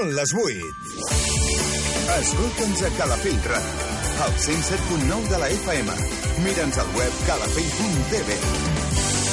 [0.00, 0.64] Són les 8.
[2.14, 3.88] Escolta'ns a Calafell Ràdio,
[4.24, 5.96] al 107.9 de la FM.
[6.46, 8.38] Mira'ns al web calafell.tv.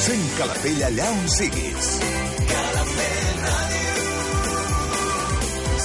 [0.01, 1.87] Sent Calafell allà on siguis.
[2.51, 3.95] Calafell Ràdio.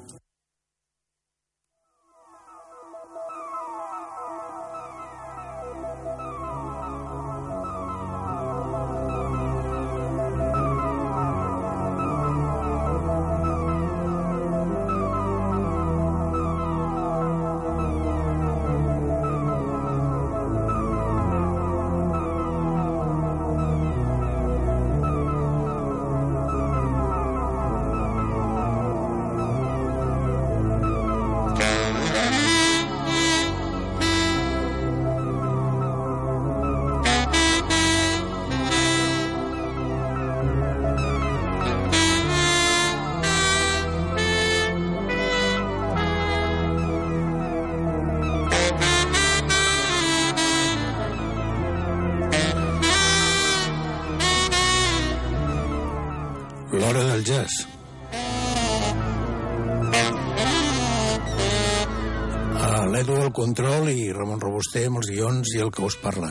[64.71, 66.29] Robuster amb els guions i el que us parla.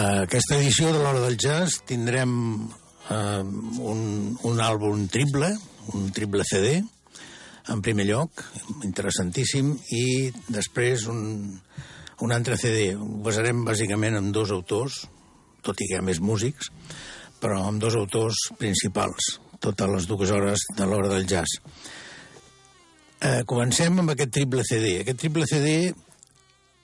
[0.00, 2.32] Aquesta edició de l'Hora del Jazz tindrem
[3.10, 4.00] eh, un,
[4.48, 5.50] un àlbum triple,
[5.92, 6.78] un triple CD,
[7.68, 8.40] en primer lloc,
[8.86, 11.52] interessantíssim, i després un,
[12.24, 12.94] un altre CD.
[12.96, 15.02] Ho basarem bàsicament amb dos autors,
[15.60, 16.72] tot i que hi ha més músics,
[17.44, 21.60] però amb dos autors principals, totes les dues hores de l'hora del jazz.
[23.20, 25.00] Eh, comencem amb aquest triple CD.
[25.02, 25.90] Aquest triple CD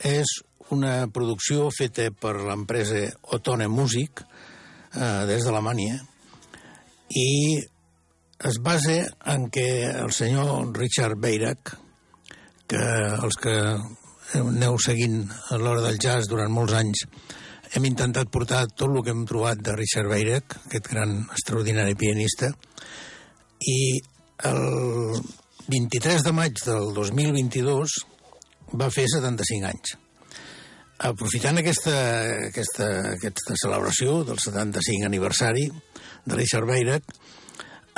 [0.04, 0.34] és
[0.74, 6.02] una producció feta per l'empresa Otone Music eh, des d'Alemanya
[7.16, 7.56] i
[8.44, 8.98] es basa
[9.32, 11.72] en que el senyor Richard Beirach,
[12.68, 12.82] que
[13.22, 13.54] els que
[14.36, 15.22] aneu seguint
[15.54, 17.06] a l'hora del jazz durant molts anys,
[17.74, 22.52] hem intentat portar tot el que hem trobat de Richard Beirach, aquest gran extraordinari pianista,
[23.66, 23.78] i
[24.46, 25.20] el
[25.66, 27.96] 23 de maig del 2022
[28.78, 29.96] va fer 75 anys.
[31.06, 31.96] Aprofitant aquesta,
[32.48, 35.66] aquesta, aquesta celebració del 75 aniversari
[36.24, 37.12] de Richard Beirach,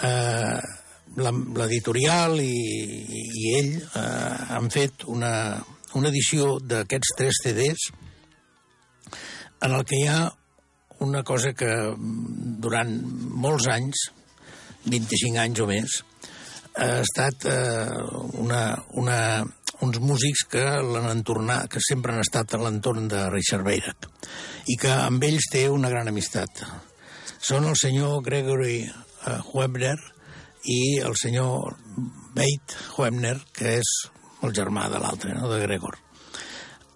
[0.02, 0.58] eh,
[1.18, 2.56] l'editorial i,
[3.42, 4.02] i ell eh,
[4.56, 5.32] han fet una,
[5.98, 7.88] una edició d'aquests tres CDs
[9.62, 10.20] en el que hi ha
[11.04, 11.70] una cosa que
[12.62, 12.94] durant
[13.44, 14.08] molts anys,
[14.88, 16.00] 25 anys o més,
[16.78, 17.86] ha estat eh,
[18.38, 18.62] una,
[19.00, 19.18] una,
[19.84, 24.08] uns músics que l'han entornat, que sempre han estat a l'entorn de Richard Beirach
[24.68, 26.62] i que amb ells té una gran amistat.
[27.38, 29.96] Són el senyor Gregory uh, Huebner
[30.68, 31.78] i el senyor
[32.34, 33.92] Beit Huebner, que és
[34.44, 35.48] el germà de l'altre, no?
[35.50, 35.96] de Gregor.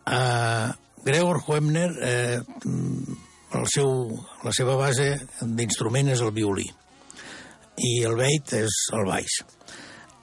[0.03, 0.75] Uh,
[1.05, 2.39] Gregor Huebner, eh,
[3.53, 3.91] el seu,
[4.45, 5.09] la seva base
[5.43, 6.69] d'instrument és el violí
[7.83, 9.41] i el Beit és el baix.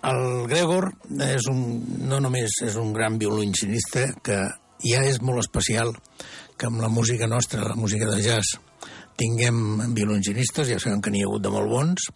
[0.09, 0.91] El Gregor
[1.25, 1.61] és un,
[2.07, 4.39] no només és un gran violoncista, que
[4.85, 5.91] ja és molt especial
[6.59, 8.55] que amb la música nostra, la música de jazz,
[9.19, 12.07] tinguem violoncinistes, ja sabem que n'hi ha hagut de molt bons,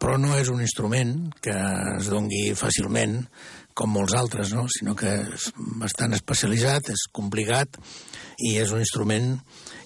[0.00, 1.12] però no és un instrument
[1.44, 1.56] que
[1.96, 3.20] es dongui fàcilment
[3.76, 4.64] com molts altres, no?
[4.72, 5.50] sinó que és
[5.80, 7.76] bastant especialitzat, és complicat
[8.48, 9.34] i és un instrument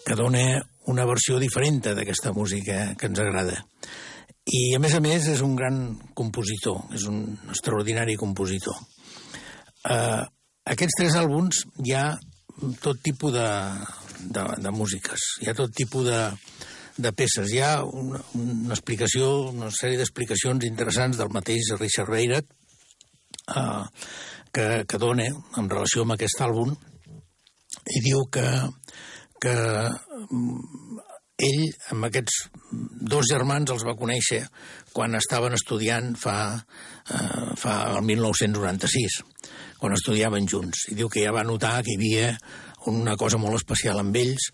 [0.06, 0.60] que dona
[0.90, 3.58] una versió diferent d'aquesta música que ens agrada.
[4.50, 5.80] I, a més a més, és un gran
[6.16, 8.78] compositor, és un extraordinari compositor.
[9.84, 10.22] Uh,
[10.70, 12.06] aquests tres àlbums hi ha
[12.82, 13.50] tot tipus de,
[14.20, 16.22] de, de músiques, hi ha tot tipus de,
[17.00, 17.52] de peces.
[17.52, 22.48] Hi ha una, una explicació, una sèrie d'explicacions interessants del mateix Richard Beirach
[23.48, 23.86] uh,
[24.52, 26.74] que, que dona en relació amb aquest àlbum
[27.90, 28.46] i diu que,
[29.40, 29.54] que
[31.40, 32.40] ell, amb aquests
[33.12, 34.42] dos germans, els va conèixer
[34.92, 39.20] quan estaven estudiant fa, eh, fa el 1996,
[39.80, 40.88] quan estudiaven junts.
[40.92, 42.34] I diu que ja va notar que hi havia
[42.90, 44.50] una cosa molt especial amb ells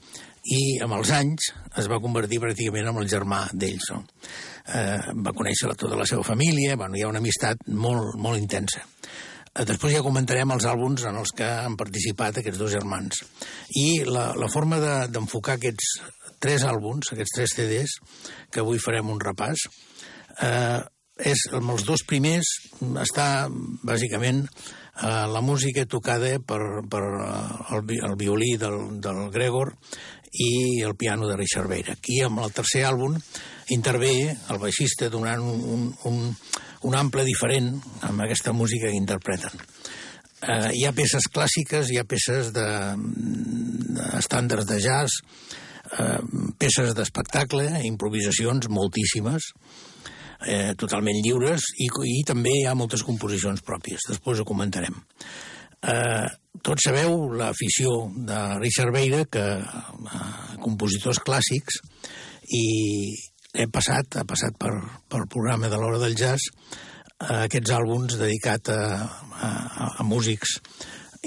[0.52, 1.50] i amb els anys
[1.80, 3.90] es va convertir pràcticament en el germà d'ells.
[3.94, 4.02] No?
[4.66, 8.84] Eh, va conèixer tota la seva família, bueno, hi ha una amistat molt, molt intensa.
[9.56, 13.22] Eh, després ja comentarem els àlbums en els que han participat aquests dos germans.
[13.82, 15.94] I la, la forma d'enfocar de, aquests
[16.42, 17.96] tres àlbums, aquests tres CDs,
[18.52, 19.66] que avui farem un repàs,
[20.42, 20.82] eh,
[21.16, 22.48] és, amb els dos primers
[23.00, 23.46] està
[23.88, 26.60] bàsicament eh, la música tocada per,
[26.90, 29.72] per eh, el, el violí del, del Gregor
[30.32, 31.96] i el piano de Richard Beira.
[31.96, 33.16] Aquí, amb el tercer àlbum,
[33.74, 36.34] intervé el baixista donant un, un, un,
[36.86, 37.74] un ample diferent
[38.06, 39.66] amb aquesta música que interpreten.
[40.46, 42.66] Eh, hi ha peces clàssiques, hi ha peces de,
[43.96, 45.20] de estàndards de jazz,
[45.96, 46.20] eh,
[46.60, 49.50] peces d'espectacle, improvisacions moltíssimes,
[50.46, 54.04] eh, totalment lliures, i, i també hi ha moltes composicions pròpies.
[54.12, 54.98] Després ho comentarem.
[55.82, 56.26] Eh,
[56.64, 57.94] tots sabeu l'afició
[58.28, 60.26] de Richard Beira, que eh,
[60.62, 61.80] compositors clàssics,
[62.56, 62.66] i
[63.56, 64.72] he passat, ha passat per,
[65.08, 66.50] per programa de l'Hora del Jazz,
[67.20, 68.80] eh, aquests àlbums dedicats a,
[69.40, 69.50] a,
[70.00, 70.58] a músics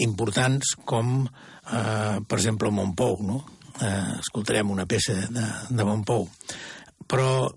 [0.06, 3.42] importants com, eh, per exemple, Montpou, no?
[3.80, 6.28] Eh, escoltarem una peça de, de Montpou.
[7.10, 7.50] Però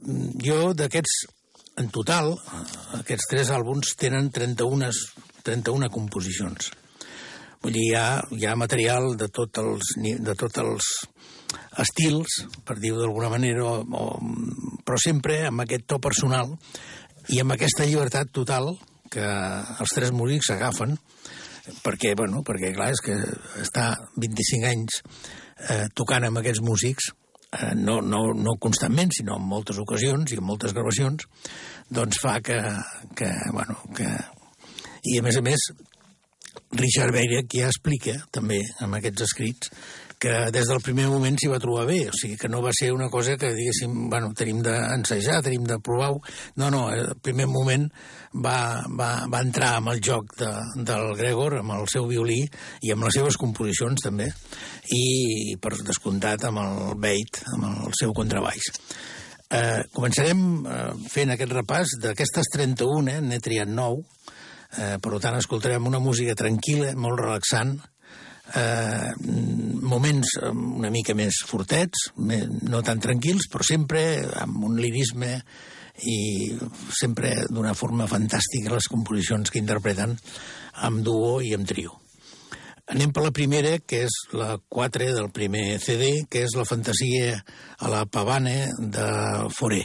[0.43, 1.25] jo d'aquests,
[1.83, 2.33] en total,
[3.01, 4.93] aquests tres àlbums tenen 31,
[5.45, 6.71] 31 composicions.
[7.63, 10.89] Vull dir, hi ha, hi ha material de, tot els, de tots els
[11.83, 16.57] estils, per dir-ho d'alguna manera, o, o, però sempre amb aquest to personal
[17.31, 18.73] i amb aquesta llibertat total
[19.13, 20.97] que els tres músics agafen,
[21.85, 23.17] perquè, bueno, perquè clar, és que
[23.63, 24.99] està 25 anys
[25.71, 27.13] eh, tocant amb aquests músics,
[27.53, 31.29] eh, no, no, no constantment, sinó en moltes ocasions i en moltes gravacions,
[31.93, 32.59] doncs fa que,
[33.19, 34.09] que, bueno, que...
[35.03, 35.65] I a més a més,
[36.73, 39.73] Richard Beirek ja explica, també, amb aquests escrits,
[40.23, 42.93] que des del primer moment s'hi va trobar bé, o sigui que no va ser
[42.95, 46.21] una cosa que diguéssim, bueno, tenim d'ensejar, tenim de provar-ho,
[46.63, 47.89] no, no, el primer moment
[48.45, 50.53] va, va, va entrar amb el joc de,
[50.87, 52.39] del Gregor, amb el seu violí
[52.87, 54.31] i amb les seves composicions també,
[54.95, 58.71] i per descomptat amb el Beit, amb el seu contrabaix.
[59.53, 64.07] Eh, començarem eh, fent aquest repàs d'aquestes 31, eh, n'he triat 9,
[64.73, 67.75] Eh, per tant, escoltarem una música tranquil·la, molt relaxant,
[68.57, 74.03] eh, moments una mica més fortets, no tan tranquils, però sempre
[74.41, 75.35] amb un lirisme
[76.09, 76.19] i
[76.97, 80.17] sempre d'una forma fantàstica les composicions que interpreten
[80.89, 81.99] amb duo i amb trio.
[82.93, 87.39] Anem per la primera, que és la 4 del primer CD, que és la fantasia
[87.79, 89.11] a la pavane de
[89.55, 89.85] Foré.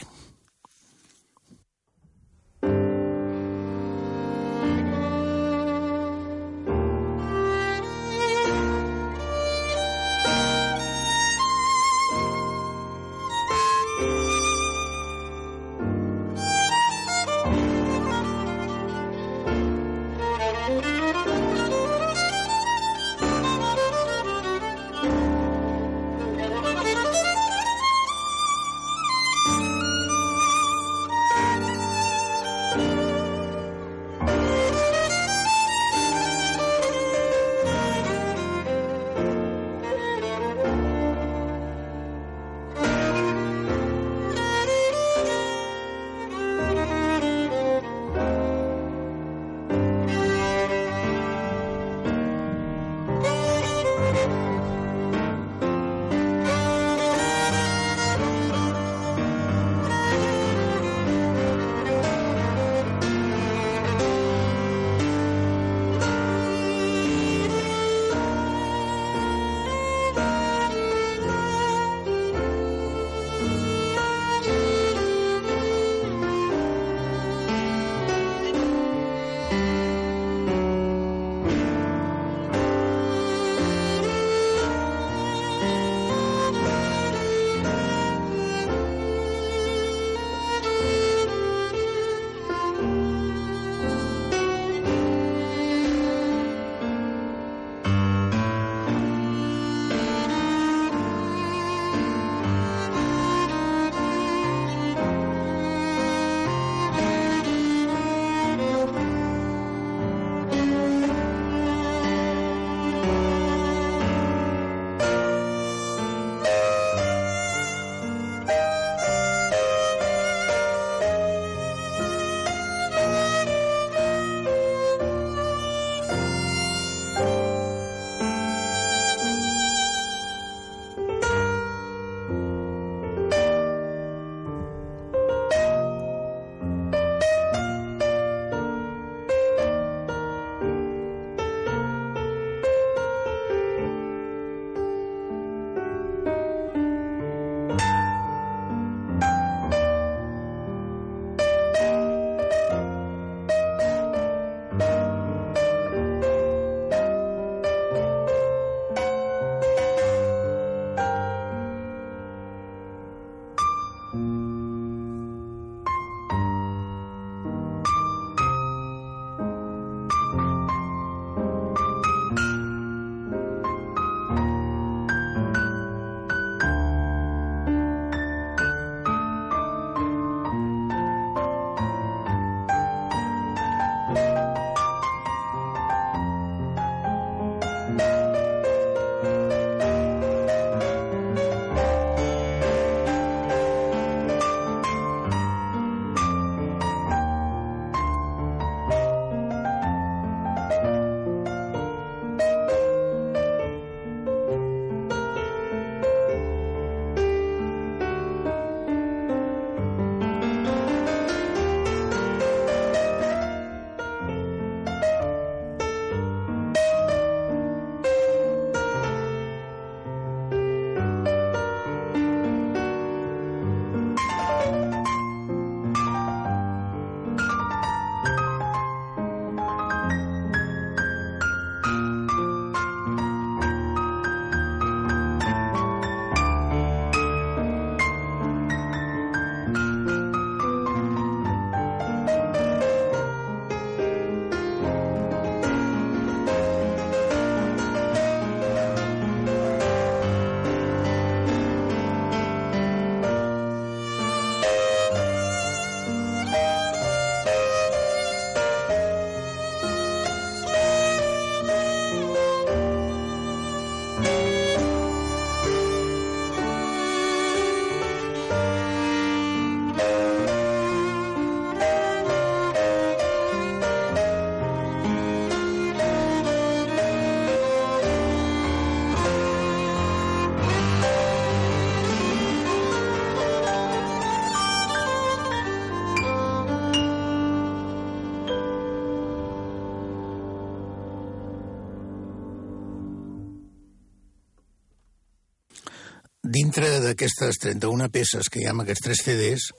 [297.08, 299.70] D'aquestes 31 peces que hi ha en aquests tres CDs,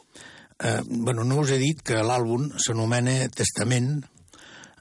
[0.59, 4.01] eh, bueno, no us he dit que l'àlbum s'anomena Testament,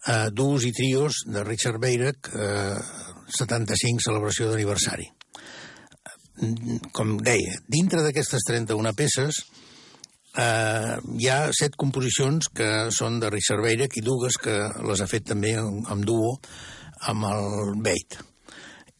[0.06, 2.78] eh, duos i trios de Richard Beirach, eh,
[3.38, 5.08] 75 celebració d'aniversari.
[6.94, 9.40] Com deia, dintre d'aquestes 31 peces
[10.38, 15.10] eh, hi ha set composicions que són de Richard Beirach i dues que les ha
[15.10, 16.36] fet també en, en duo
[17.10, 18.18] amb el Beit.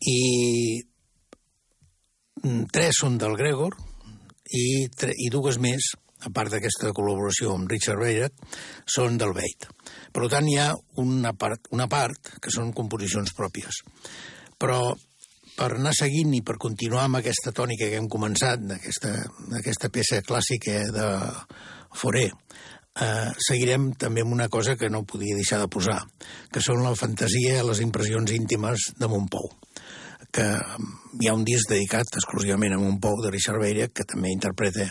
[0.03, 0.19] I
[2.73, 3.77] tres són del Gregor
[4.55, 5.93] i, i dues més,
[6.27, 8.35] a part d'aquesta col·laboració amb Richard Beirach,
[8.87, 9.69] són del Beit.
[10.13, 13.83] Per tant, hi ha una part, una part que són composicions pròpies.
[14.59, 14.81] Però
[15.59, 20.81] per anar seguint i per continuar amb aquesta tònica que hem començat, d'aquesta peça clàssica
[20.95, 21.07] de
[21.99, 26.03] Foré, eh, seguirem també amb una cosa que no podia deixar de posar,
[26.53, 29.51] que són la fantasia i les impressions íntimes de Montpou
[30.33, 30.47] que
[31.21, 34.87] hi ha un disc dedicat exclusivament a Montpou de Richard Beirach que també interpreta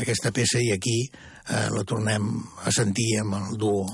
[0.00, 2.28] aquesta peça i aquí eh, la tornem
[2.64, 3.86] a sentir amb el duo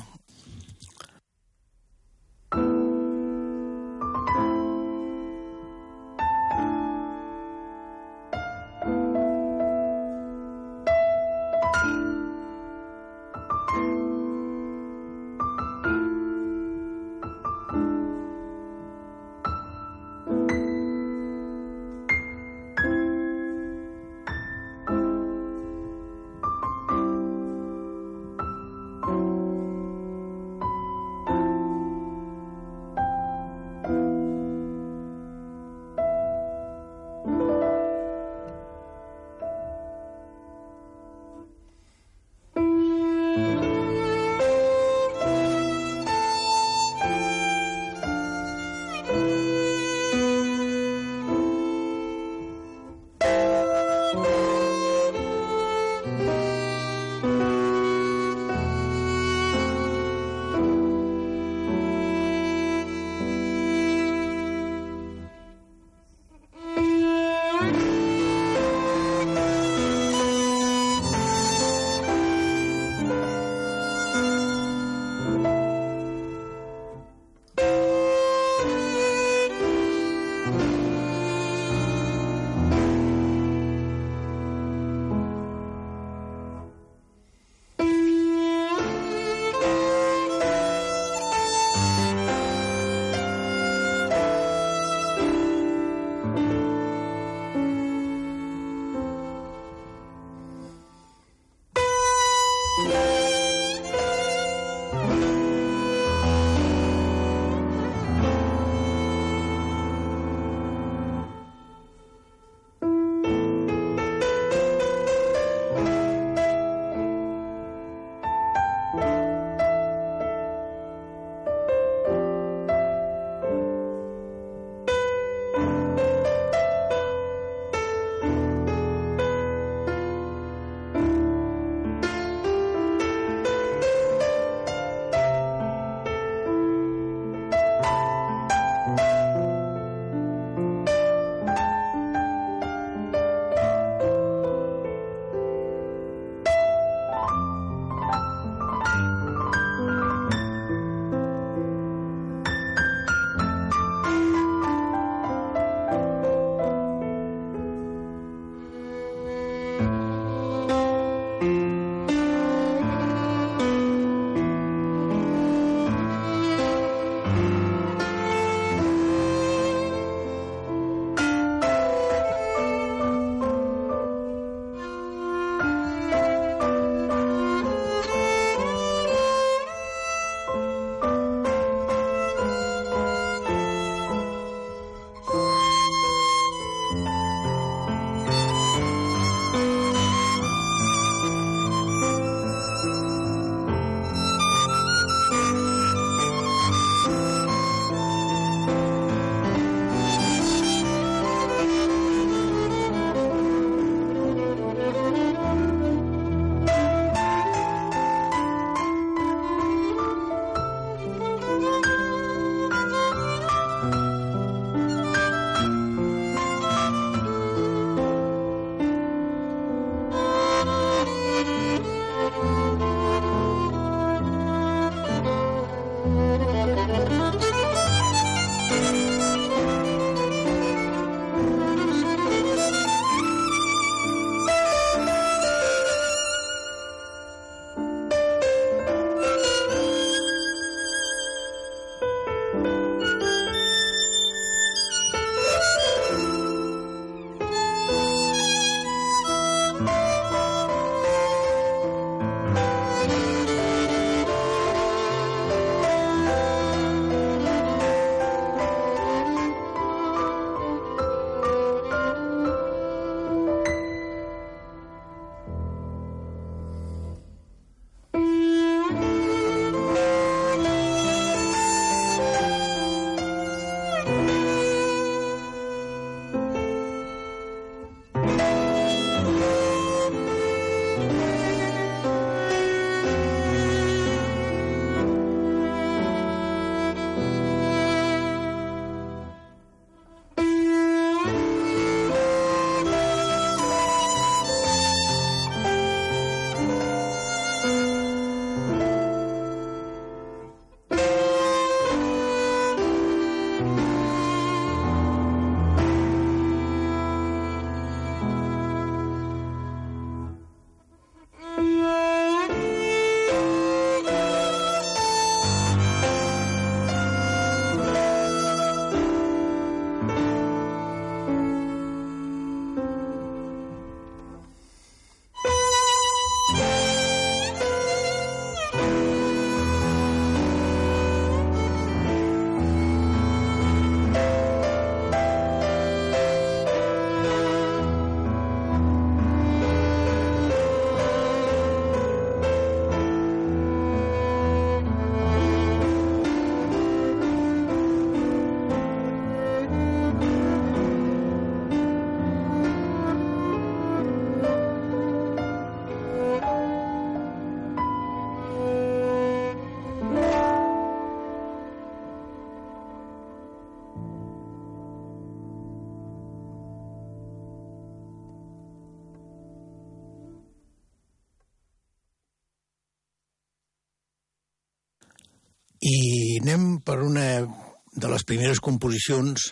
[378.30, 379.50] primeres composicions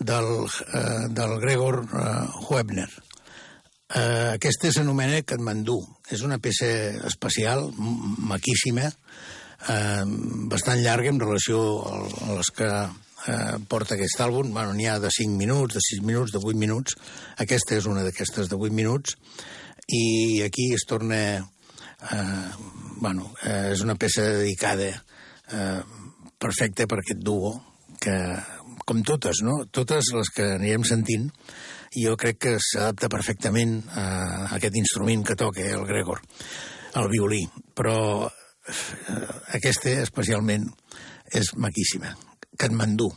[0.00, 2.88] del, uh, del Gregor uh, Huebner.
[3.88, 5.78] Uh, aquesta s'anomena Katmandú.
[6.12, 6.68] És una peça
[7.08, 10.02] especial, maquíssima, uh,
[10.50, 14.52] bastant llarga en relació a les que uh, porta aquest àlbum.
[14.56, 16.98] Bueno, N'hi ha de 5 minuts, de 6 minuts, de 8 minuts.
[17.44, 19.16] Aquesta és una d'aquestes de 8 minuts.
[19.88, 21.22] I aquí es torna...
[21.98, 22.50] Uh,
[23.00, 25.80] bueno, uh, és una peça dedicada uh,
[26.38, 27.56] perfecta per aquest duo,
[28.00, 28.16] que,
[28.88, 29.60] com totes, no?
[29.74, 31.28] Totes les que anirem sentint,
[31.96, 34.08] jo crec que s'adapta perfectament a
[34.56, 36.22] aquest instrument que toca, el Gregor,
[37.00, 37.44] el violí.
[37.76, 39.22] Però eh,
[39.60, 40.68] aquesta, especialment,
[41.32, 42.14] és maquíssima.
[42.58, 43.10] Katmandú.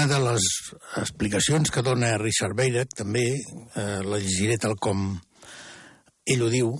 [0.00, 0.44] Una de les
[0.96, 5.10] explicacions que dona Richard Beirach, també, uh, la llegiré tal com
[6.24, 6.70] ell ho diu,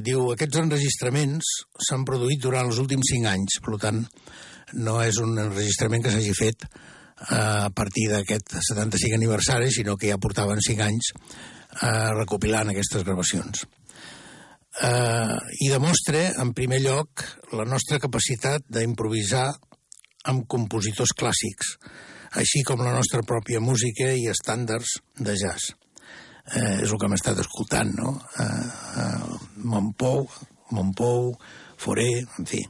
[0.00, 4.00] diu aquests enregistraments s'han produït durant els últims cinc anys, per tant,
[4.80, 10.08] no és un enregistrament que s'hagi fet uh, a partir d'aquest 75 aniversari, sinó que
[10.08, 13.66] ja portaven cinc anys uh, recopilant aquestes gravacions.
[14.80, 19.50] Uh, I demostra, en primer lloc, la nostra capacitat d'improvisar
[20.32, 21.76] amb compositors clàssics,
[22.38, 25.74] així com la nostra pròpia música i estàndards de jazz.
[26.50, 28.14] Eh, és el que hem estat escoltant, no?
[28.42, 28.66] Eh,
[29.02, 29.38] eh,
[29.70, 30.26] Montpou,
[30.74, 31.32] Montpou,
[31.80, 32.60] Foré, en fi.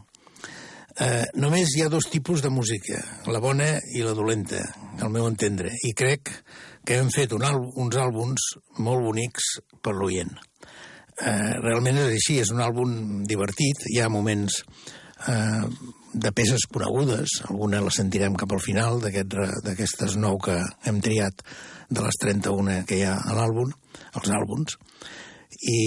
[1.01, 2.99] Eh, només hi ha dos tipus de música,
[3.33, 4.61] la bona i la dolenta,
[5.01, 6.33] al meu entendre, i crec
[6.85, 8.51] que hem fet un uns àlbums
[8.85, 10.35] molt bonics per l'oient.
[11.21, 14.63] Eh, realment és així, és un àlbum divertit, hi ha moments
[15.29, 15.65] eh,
[16.13, 21.45] de peces conegudes, alguna la sentirem cap al final d'aquestes aquest, nou que hem triat
[21.91, 23.71] de les 31 que hi ha a l'àlbum,
[24.19, 24.79] els àlbums,
[25.61, 25.81] i,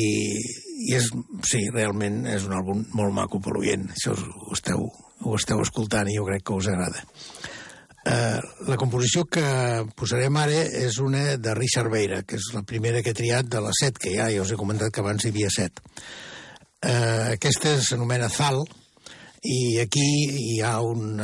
[0.87, 1.09] i és,
[1.47, 4.85] sí, realment és un àlbum molt maco per l'oient, això ho esteu,
[5.23, 7.03] ho esteu escoltant i jo crec que us agrada.
[8.03, 9.43] Uh, la composició que
[9.95, 13.61] posarem ara és una de Richard Beira, que és la primera que he triat de
[13.63, 15.79] les set que hi ha, ja us he comentat que abans hi havia set.
[16.83, 18.59] Uh, aquesta s'anomena Zal,
[19.43, 20.05] i aquí
[20.39, 21.17] hi ha un,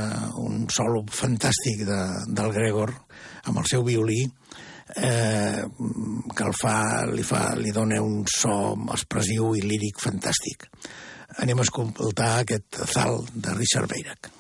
[0.44, 2.00] un solo fantàstic de,
[2.36, 2.92] del Gregor
[3.48, 4.22] amb el seu violí
[4.96, 5.64] eh,
[6.36, 10.68] que el fa, li, fa, li dona un so expressiu i líric fantàstic.
[11.40, 14.32] Anem a escoltar aquest zal de Richard Beirac.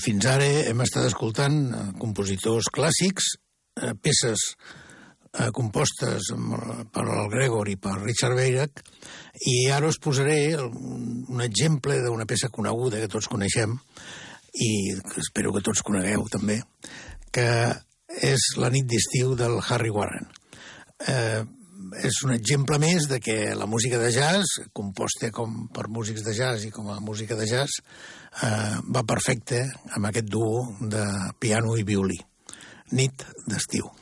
[0.00, 3.34] Fins ara hem estat escoltant eh, compositors clàssics,
[3.80, 6.32] eh, peces eh, compostes
[6.92, 8.82] per el Gregor i per Richard Weyrack,
[9.48, 13.78] i ara us posaré un exemple d'una peça coneguda que tots coneixem,
[14.52, 16.60] i que espero que tots conegueu també,
[17.32, 17.48] que
[18.22, 20.28] és La nit d'estiu del Harry Warren.
[21.08, 21.42] Eh,
[22.00, 26.34] és un exemple més de que la música de jazz, composta com per músics de
[26.36, 27.80] jazz i com a música de jazz,
[28.42, 29.64] eh, va perfecte
[29.96, 31.06] amb aquest duo de
[31.38, 32.20] piano i violí.
[32.92, 34.01] Nit d'estiu.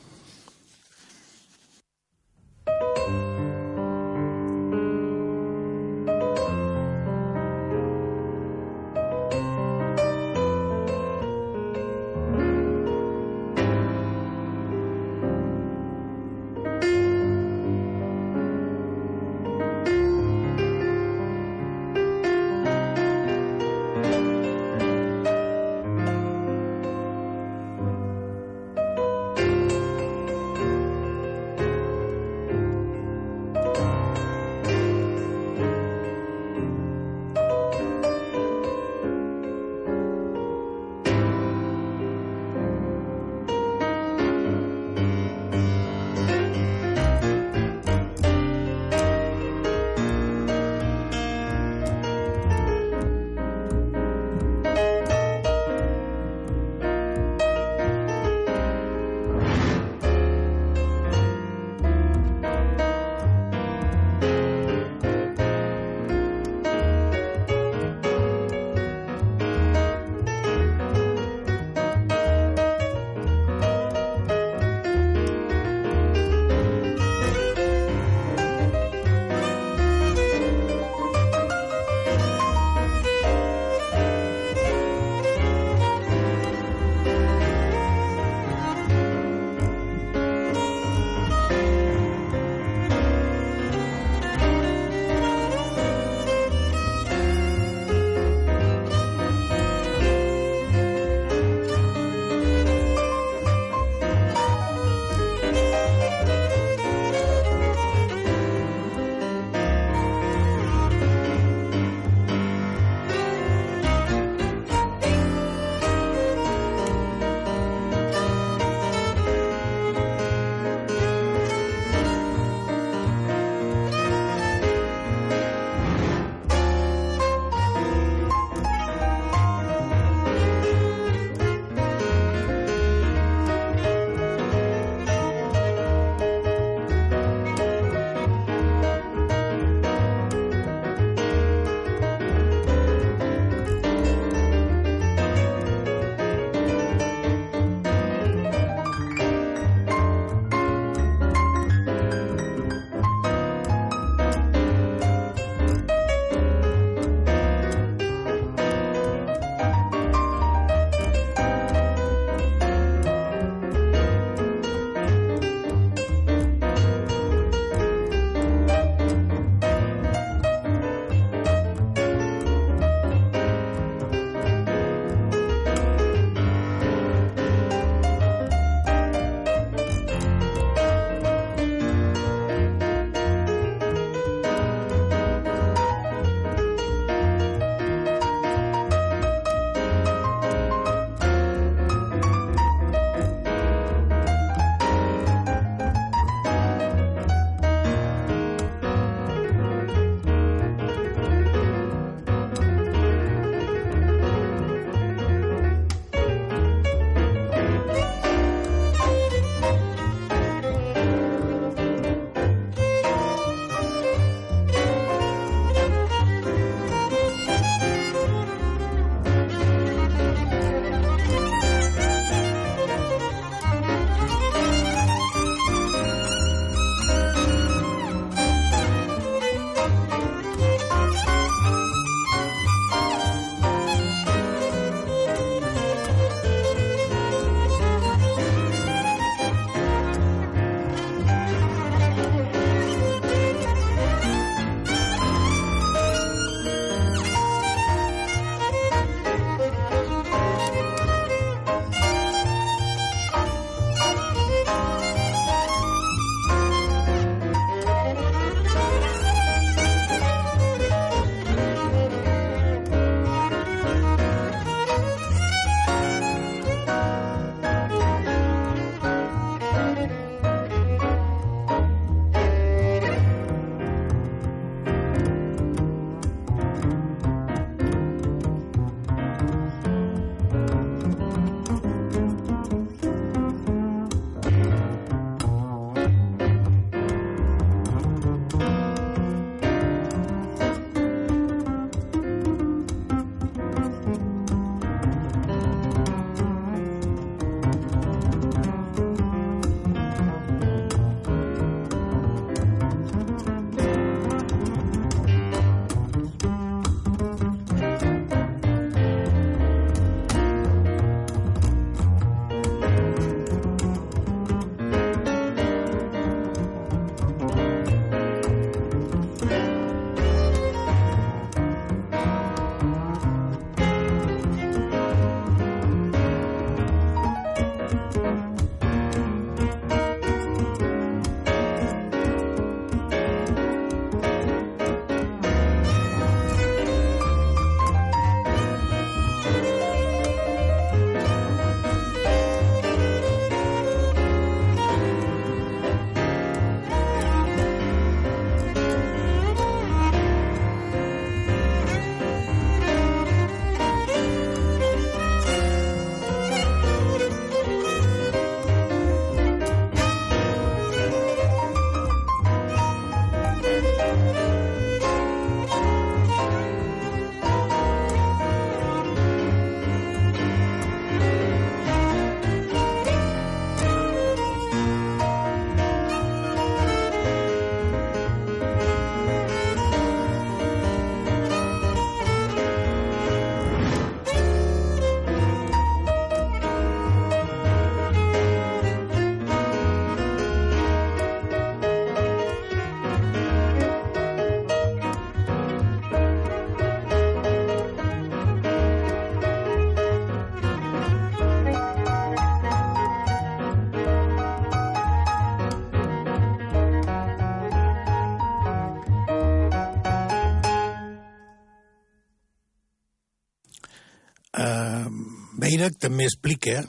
[415.81, 416.83] Beirac també explica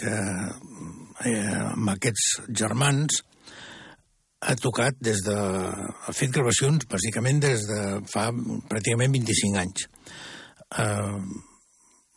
[0.00, 0.12] que
[1.30, 3.20] eh, amb aquests germans
[4.42, 5.34] ha tocat des de...
[5.36, 7.78] ha fet gravacions bàsicament des de
[8.10, 8.24] fa
[8.66, 9.84] pràcticament 25 anys.
[10.82, 11.20] Eh,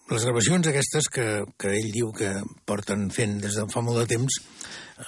[0.10, 1.28] les gravacions aquestes que,
[1.62, 2.32] que ell diu que
[2.66, 4.40] porten fent des de fa molt de temps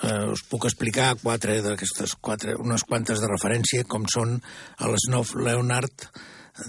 [0.04, 4.38] eh, us puc explicar quatre d'aquestes quatre, unes quantes de referència com són
[4.78, 6.12] a l'Snof Leonard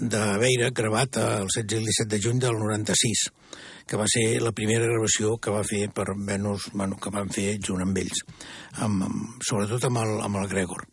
[0.01, 3.27] de Beira gravat el 16 i el 17 de juny del 96
[3.87, 7.57] que va ser la primera gravació que va fer per Venus, bueno, que van fer
[7.59, 8.23] junt amb ells,
[8.85, 10.85] amb, amb, sobretot amb el, amb el Gregor.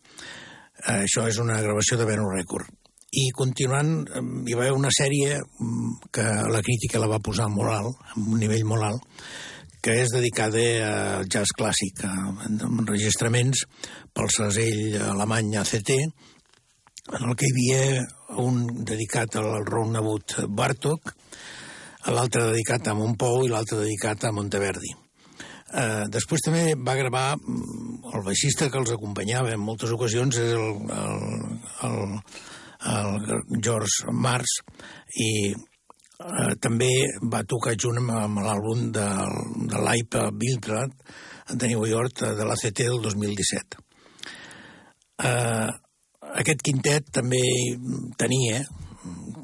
[0.87, 2.69] Eh, això és una gravació de Venus Record.
[3.11, 4.05] I continuant,
[4.47, 8.35] hi va haver una sèrie mm, que la crítica la va posar molt alt, amb
[8.35, 9.07] un nivell molt alt,
[9.81, 13.65] que és dedicada al jazz clàssic, amb enregistraments
[14.13, 15.95] pel segell alemany ACT,
[17.11, 18.05] en el que hi havia
[18.43, 21.15] un dedicat al Ron Nabut Bartok,
[22.09, 24.93] l'altre dedicat a Montpou i l'altre dedicat a Monteverdi.
[25.71, 30.55] Eh, després també va gravar mm, el baixista que els acompanyava en moltes ocasions és
[30.57, 31.21] el, el,
[31.87, 32.01] el,
[32.91, 34.57] el George Mars
[35.15, 36.91] i eh, també
[37.31, 39.07] va tocar junt amb, l'àlbum de,
[39.71, 40.97] de l'Aipa Bildrad
[41.55, 43.79] de New York de l'ACT del 2017.
[45.23, 45.69] Eh,
[46.41, 47.41] aquest quintet també
[48.19, 48.63] tenia,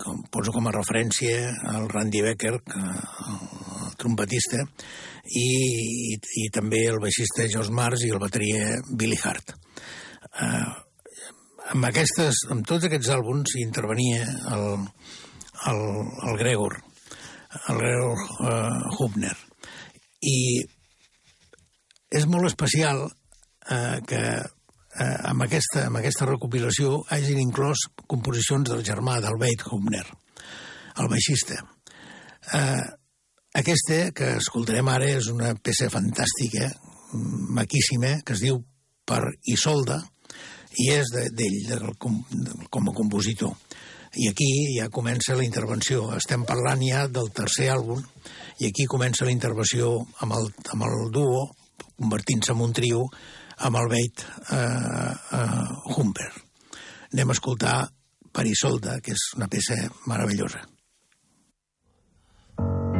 [0.01, 4.63] com, poso com a referència, el Randy Becker, que, el trompetista,
[5.27, 5.47] i,
[6.13, 9.55] i, i també el baixista George Mars i el bateria Billy Hart.
[10.37, 10.67] Uh,
[11.73, 14.67] amb, aquestes, amb tots aquests àlbums intervenia el,
[15.71, 15.83] el,
[16.29, 16.77] el Gregor,
[17.63, 19.35] el Gregor uh, Hubner.
[20.21, 20.37] I
[22.17, 24.21] és molt especial uh, que
[24.99, 30.05] eh, amb, aquesta, amb aquesta recopilació hagin inclòs composicions del germà del Beit Humner,
[30.97, 31.61] el baixista.
[32.53, 32.85] Eh,
[33.57, 36.69] aquesta, que escoltarem ara, és una peça fantàstica,
[37.57, 38.61] maquíssima, que es diu
[39.07, 40.01] per Isolda,
[40.77, 42.19] i és d'ell, de, com,
[42.69, 43.55] com a compositor.
[44.17, 46.11] I aquí ja comença la intervenció.
[46.17, 48.03] Estem parlant ja del tercer àlbum,
[48.61, 51.47] i aquí comença la intervenció amb el, amb el duo,
[51.97, 53.03] convertint-se en un trio,
[53.65, 56.31] amb el Beit eh, eh, Humber.
[57.13, 57.77] Anem a escoltar
[58.33, 60.61] Parisolda, que és una peça meravellosa.
[62.57, 62.96] Estem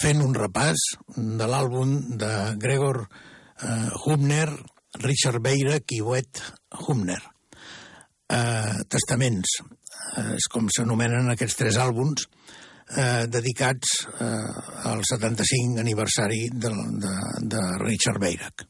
[0.00, 0.80] fent un repàs
[1.16, 4.48] de l'àlbum de Gregor eh, Hubner,
[5.04, 6.40] Richard Beirach i Wet
[6.86, 7.20] Hubner.
[8.30, 12.24] Eh, testaments, eh, és com s'anomenen aquests tres àlbums,
[12.96, 16.72] eh, dedicats eh, al 75 aniversari de,
[17.04, 17.14] de,
[17.54, 18.66] de Richard Beirach.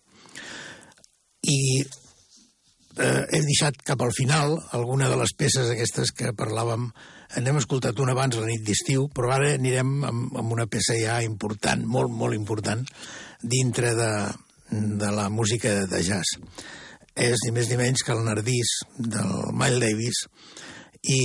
[1.47, 6.91] I eh, he deixat cap al final alguna de les peces aquestes que parlàvem
[7.39, 11.21] n'hem escoltat una abans la nit d'estiu, però ara anirem amb, amb una peça ja
[11.23, 12.83] important, molt, molt important,
[13.41, 14.11] dintre de,
[14.71, 16.41] de la música de jazz.
[17.15, 20.23] És ni més ni menys que el Nardís del Miles Davis
[21.03, 21.23] i,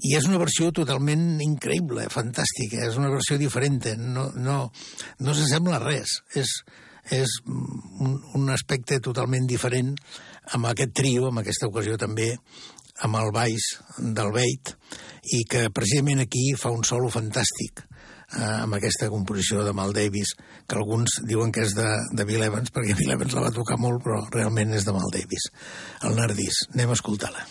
[0.00, 4.58] i és una versió totalment increïble, fantàstica, és una versió diferent, no, no,
[5.20, 6.52] no s'assembla res, és,
[7.16, 9.94] és un, un aspecte totalment diferent
[10.56, 12.32] amb aquest trio, en aquesta ocasió també,
[13.06, 14.74] amb el baix del Beit
[15.36, 20.34] i que precisament aquí fa un solo fantàstic eh, amb aquesta composició de Mal Davis,
[20.66, 23.78] que alguns diuen que és de, de Bill Evans, perquè Bill Evans la va tocar
[23.80, 25.50] molt, però realment és de Mal Davis.
[26.06, 26.64] El Nardís.
[26.74, 27.48] Anem a escoltar-la.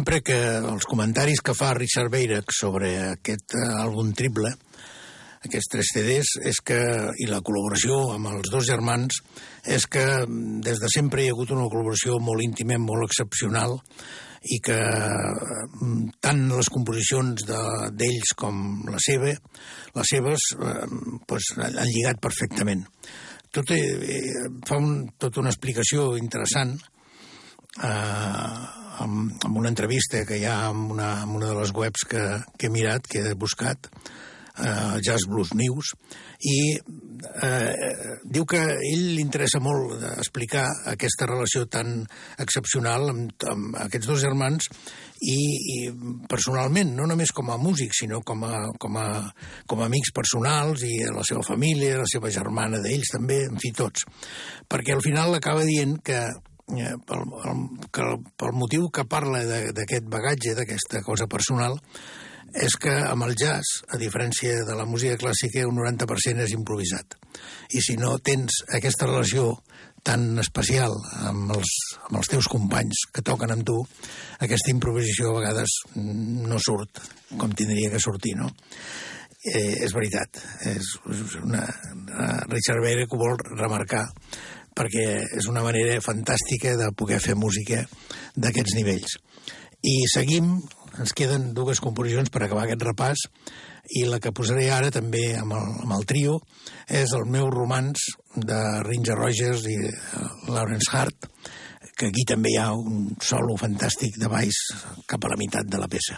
[0.00, 4.48] Sempre que els comentaris que fa Richard Beirach sobre aquest eh, àlbum triple,
[5.44, 6.78] aquests tres CDs, és que,
[7.20, 9.18] i la col·laboració amb els dos germans,
[9.68, 13.76] és que mm, des de sempre hi ha hagut una col·laboració molt íntima, molt excepcional,
[14.48, 19.36] i que mm, tant les composicions d'ells de, com la seva,
[20.00, 20.90] les seves, eh,
[21.28, 22.86] pues, han lligat perfectament.
[23.52, 26.78] Tot eh, fa un, tota una explicació interessant
[27.84, 32.06] eh, amb, amb una entrevista que hi ha en una, en una de les webs
[32.08, 32.24] que,
[32.56, 33.90] que he mirat, que he buscat,
[34.60, 35.92] eh, Jazz Blues News,
[36.40, 37.92] i eh,
[38.24, 42.02] diu que a ell li interessa molt explicar aquesta relació tan
[42.40, 44.70] excepcional amb, amb aquests dos germans
[45.20, 45.78] i, i
[46.28, 49.08] personalment, no només com a músic, sinó com a, com, a,
[49.68, 53.74] com a amics personals i la seva família, la seva germana d'ells també, en fi,
[53.76, 54.06] tots.
[54.70, 56.24] Perquè al final acaba dient que
[56.78, 57.62] eh, pel, el,
[57.92, 58.08] que
[58.38, 59.42] pel motiu que parla
[59.74, 61.78] d'aquest bagatge, d'aquesta cosa personal,
[62.50, 67.14] és que amb el jazz, a diferència de la música clàssica, un 90% és improvisat.
[67.78, 69.52] I si no tens aquesta relació
[70.02, 70.94] tan especial
[71.28, 71.70] amb els,
[72.08, 73.76] amb els teus companys que toquen amb tu,
[74.40, 77.02] aquesta improvisació a vegades no surt
[77.38, 78.48] com tindria que sortir, no?
[79.40, 80.36] Eh, és veritat,
[80.68, 81.62] és, és una,
[82.50, 84.02] Richard Beire que vol remarcar
[84.76, 85.06] perquè
[85.38, 87.82] és una manera fantàstica de poder fer música
[88.36, 89.16] d'aquests nivells.
[89.80, 90.58] I seguim
[90.98, 93.24] ens queden dues composicions per acabar aquest repàs
[93.96, 96.36] i la que posaré ara també amb el, amb el trio
[96.86, 101.30] és el meu romans de Ringer Rogers i uh, Lawrence Hart
[101.96, 104.60] que aquí també hi ha un solo fantàstic de baix
[105.10, 106.16] cap a la meitat de la peça.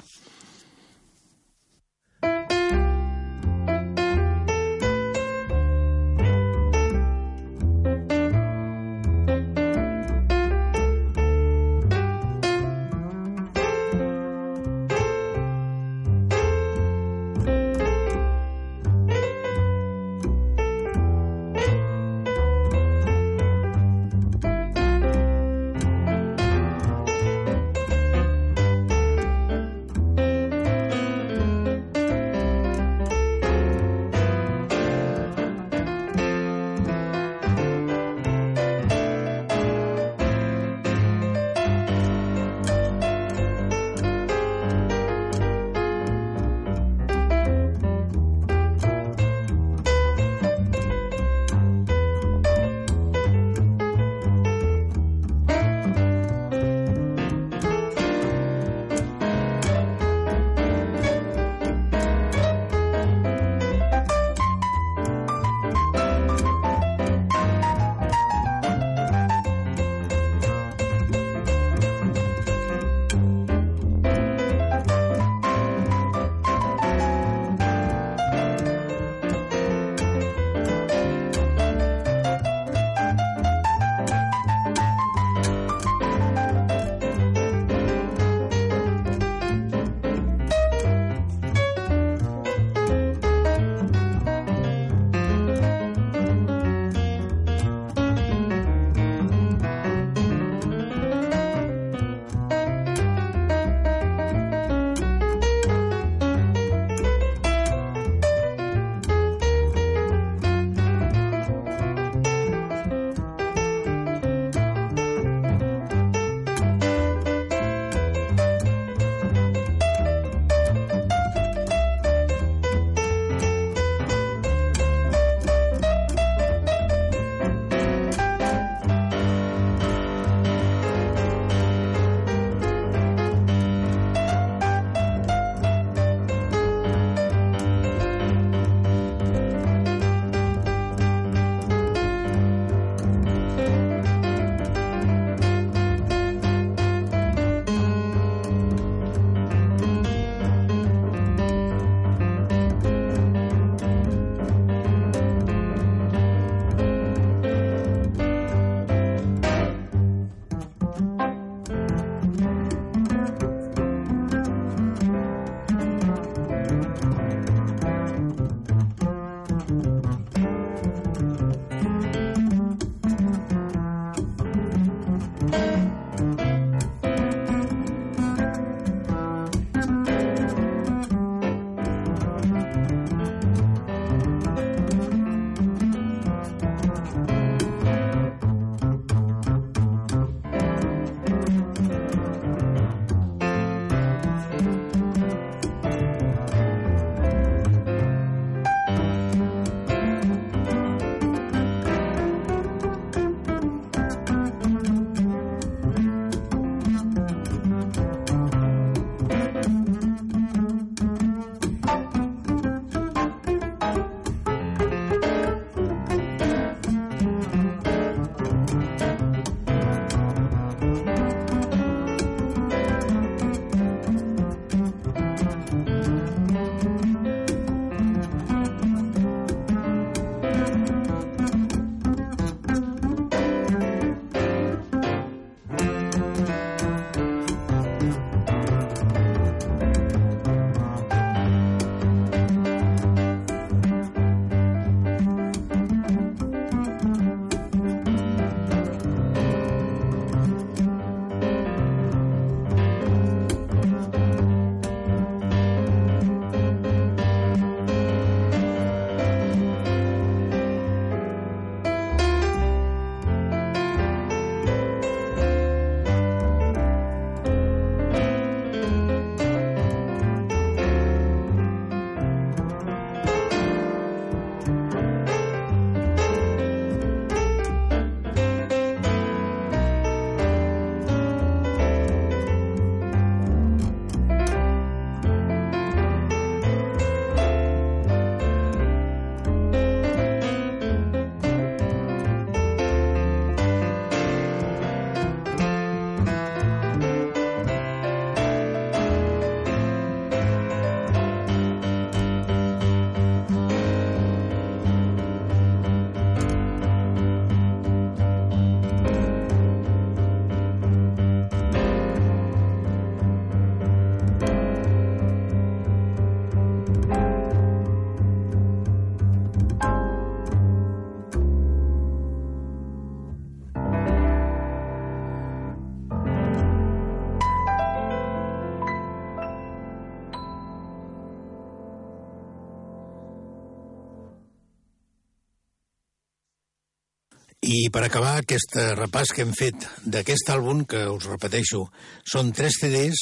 [337.73, 341.87] I per acabar aquest repàs que hem fet d'aquest àlbum, que us repeteixo,
[342.29, 343.17] són tres CDs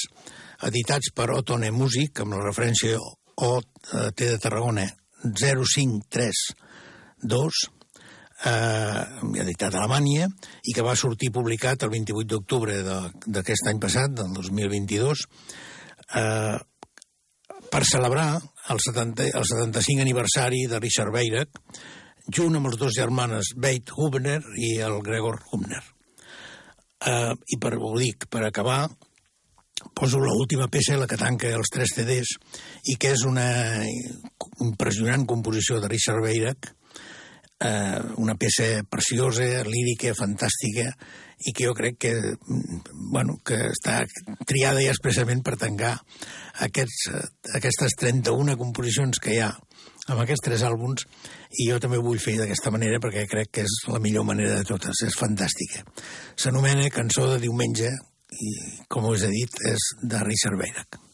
[0.66, 4.86] editats per Otone Music, amb la referència O eh, de Tarragona
[5.22, 7.60] 0532,
[8.50, 9.02] eh,
[9.44, 10.26] editat a Alemanya,
[10.64, 15.24] i que va sortir publicat el 28 d'octubre d'aquest any passat, del 2022,
[16.16, 16.58] eh,
[17.70, 21.54] per celebrar el, 70, el 75 aniversari de Richard Weirach,
[22.34, 25.82] junt amb els dos germanes Beit Hubner i el Gregor Hubner.
[27.00, 28.82] Uh, I per, ho dic, per acabar,
[29.96, 32.34] poso l'última peça, la que tanca els tres CDs,
[32.92, 33.46] i que és una
[34.60, 36.70] impressionant composició de Richard Weirach,
[37.60, 40.90] eh, una peça preciosa, lírica, fantàstica,
[41.40, 42.12] i que jo crec que,
[43.12, 44.02] bueno, que està
[44.48, 45.94] triada ja expressament per tancar
[46.66, 47.08] aquests,
[47.56, 49.54] aquestes 31 composicions que hi ha
[50.10, 51.06] amb aquests tres àlbums
[51.62, 54.60] i jo també ho vull fer d'aquesta manera perquè crec que és la millor manera
[54.60, 55.84] de totes, és fantàstica.
[56.36, 57.90] S'anomena Cançó de diumenge
[58.30, 58.50] i,
[58.88, 61.09] com us he dit, és de Richard Weirach.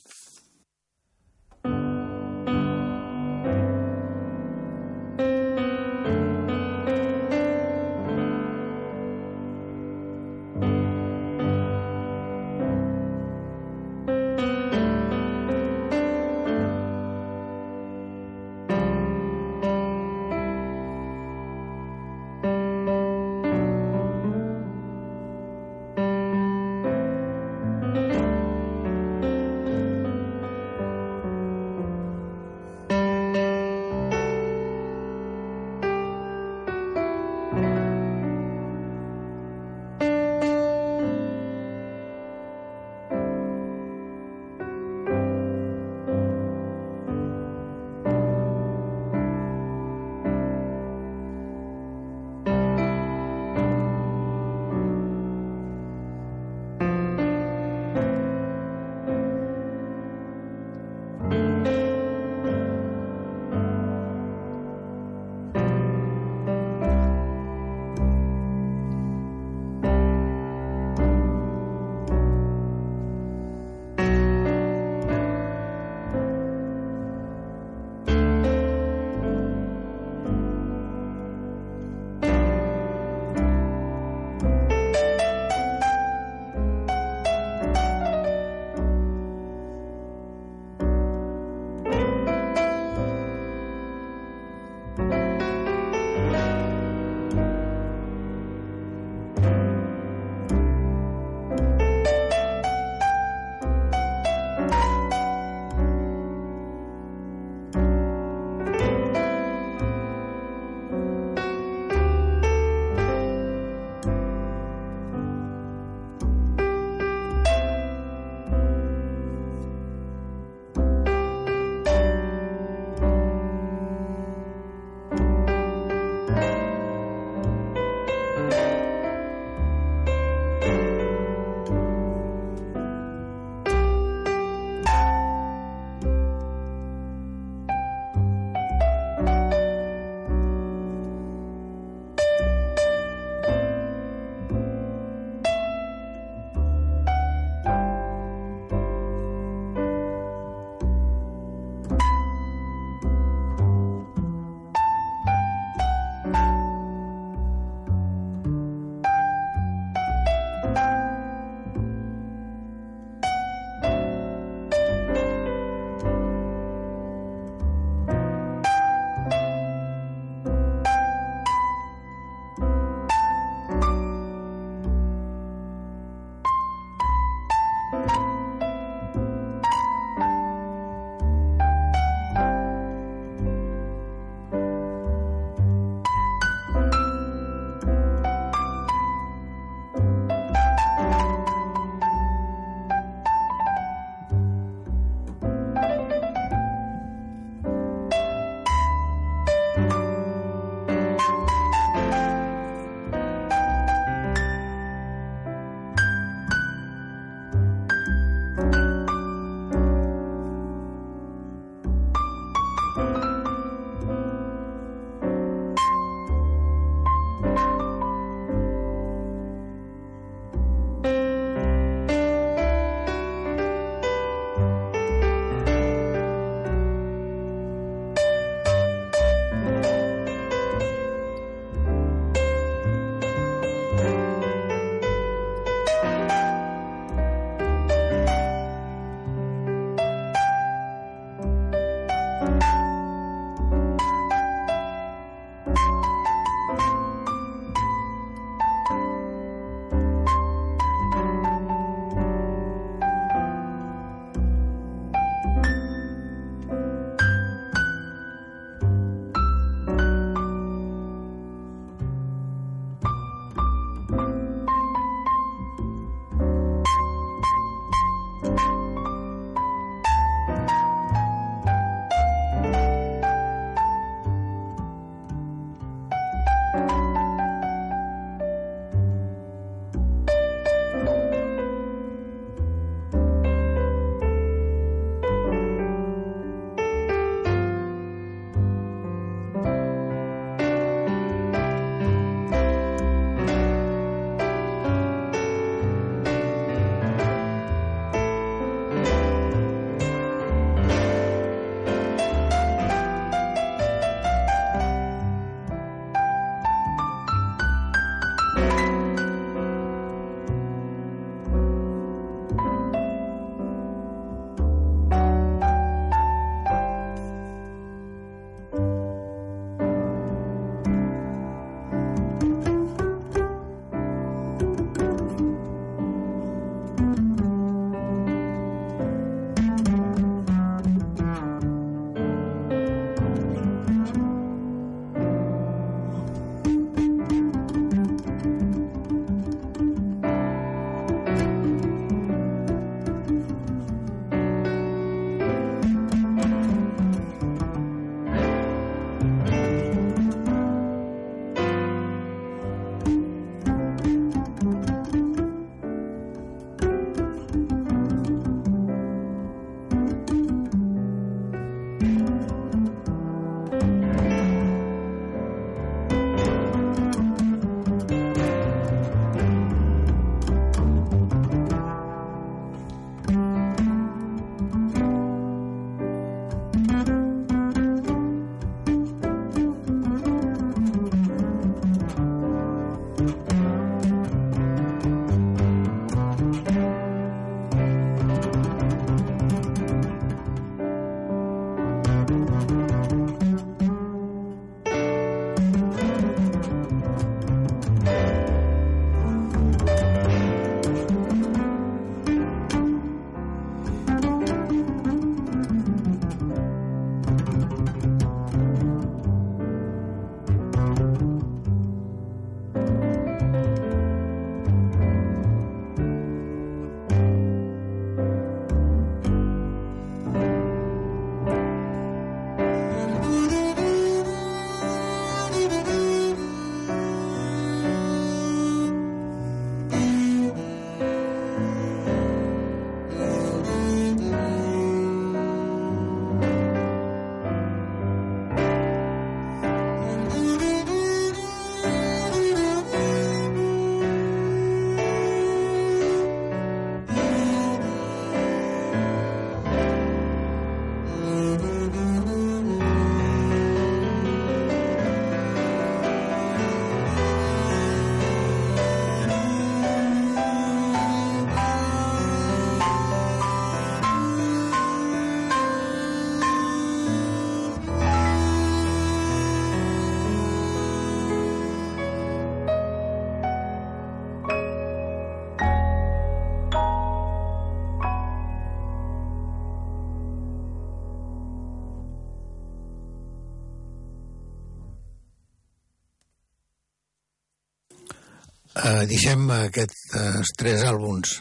[488.87, 491.41] Eh, deixem aquests eh, tres àlbums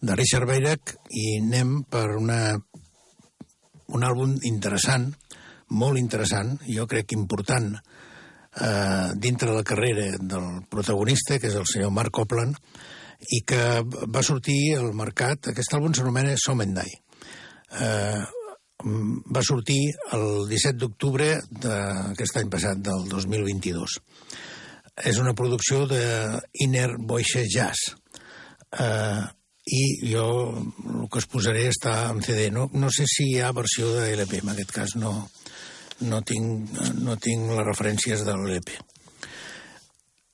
[0.00, 2.40] de Richard Bayrack i anem per una,
[3.94, 5.08] un àlbum interessant,
[5.74, 11.92] molt interessant, jo crec important, eh, dintre la carrera del protagonista, que és el senyor
[11.94, 12.56] Mark Copland,
[13.34, 16.92] i que va sortir al mercat, aquest àlbum s'anomena Somendai.
[17.82, 18.22] Eh,
[19.34, 19.80] va sortir
[20.14, 23.98] el 17 d'octubre d'aquest any passat, del 2022
[25.04, 26.02] és una producció de
[26.64, 27.94] Inner Voice Jazz.
[28.72, 29.26] Uh,
[29.68, 29.82] I
[30.14, 30.24] jo
[30.56, 32.48] el que es posaré està en CD.
[32.54, 35.12] No, no sé si hi ha versió de LP, en aquest cas no,
[36.00, 36.72] no, tinc,
[37.02, 38.74] no tinc les referències de l'LP.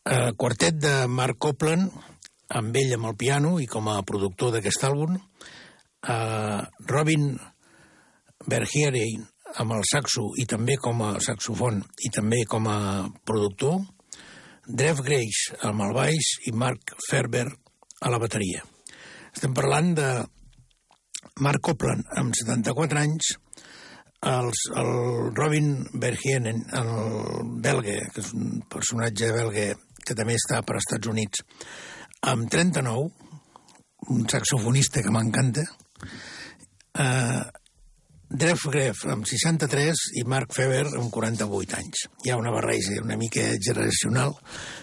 [0.05, 1.91] Uh, quartet de Mark Copland,
[2.55, 5.19] amb ell amb el piano i com a productor d'aquest àlbum.
[6.05, 7.33] Uh, Robin
[8.45, 9.25] Bergierein
[9.61, 12.79] amb el saxo i també com a saxofon i també com a
[13.27, 13.81] productor
[14.67, 17.47] Drev Grace el baix i Mark Ferber
[18.01, 18.63] a la bateria.
[19.35, 20.09] Estem parlant de
[21.45, 23.35] Mark Copland, amb 74 anys,
[24.25, 24.93] els, el
[25.37, 29.67] Robin Bergienen, el belga, que és un personatge belga
[30.05, 31.45] que també està per als Estats Units,
[32.33, 33.11] amb 39,
[34.15, 35.67] un saxofonista que m'encanta,
[37.05, 37.43] eh,
[38.35, 42.01] Drev Greff amb 63 i Mark Feber amb 48 anys.
[42.25, 44.35] Hi ha una barreja una mica generacional,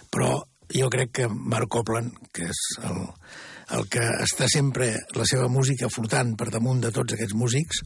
[0.07, 0.37] però
[0.71, 3.01] jo crec que Mark Copland, que és el,
[3.75, 7.83] el que està sempre la seva música flotant per damunt de tots aquests músics,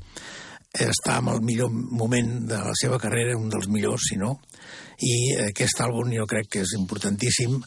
[0.85, 4.35] està en el millor moment de la seva carrera, un dels millors, si no,
[5.01, 5.15] i
[5.47, 7.57] aquest àlbum jo crec que és importantíssim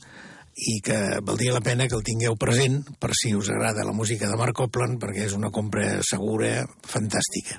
[0.59, 4.31] i que valdria la pena que el tingueu present per si us agrada la música
[4.31, 7.59] de Mark Copland, perquè és una compra segura, fantàstica.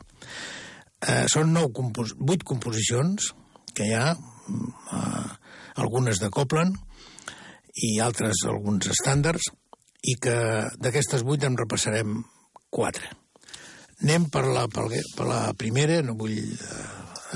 [0.99, 3.31] Eh, són nou compos vuit composicions
[3.75, 5.27] que hi ha, eh,
[5.79, 6.75] algunes de Copland
[7.79, 9.51] i altres alguns estàndards,
[10.03, 10.35] i que
[10.79, 12.21] d'aquestes vuit en repassarem
[12.71, 13.09] quatre.
[13.99, 14.85] Anem per la, per
[15.27, 16.83] la primera, no vull eh,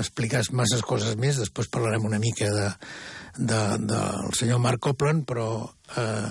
[0.00, 2.70] explicar masses coses més, després parlarem una mica de,
[3.36, 5.48] del de, de senyor Mark Copland, però
[6.00, 6.30] eh,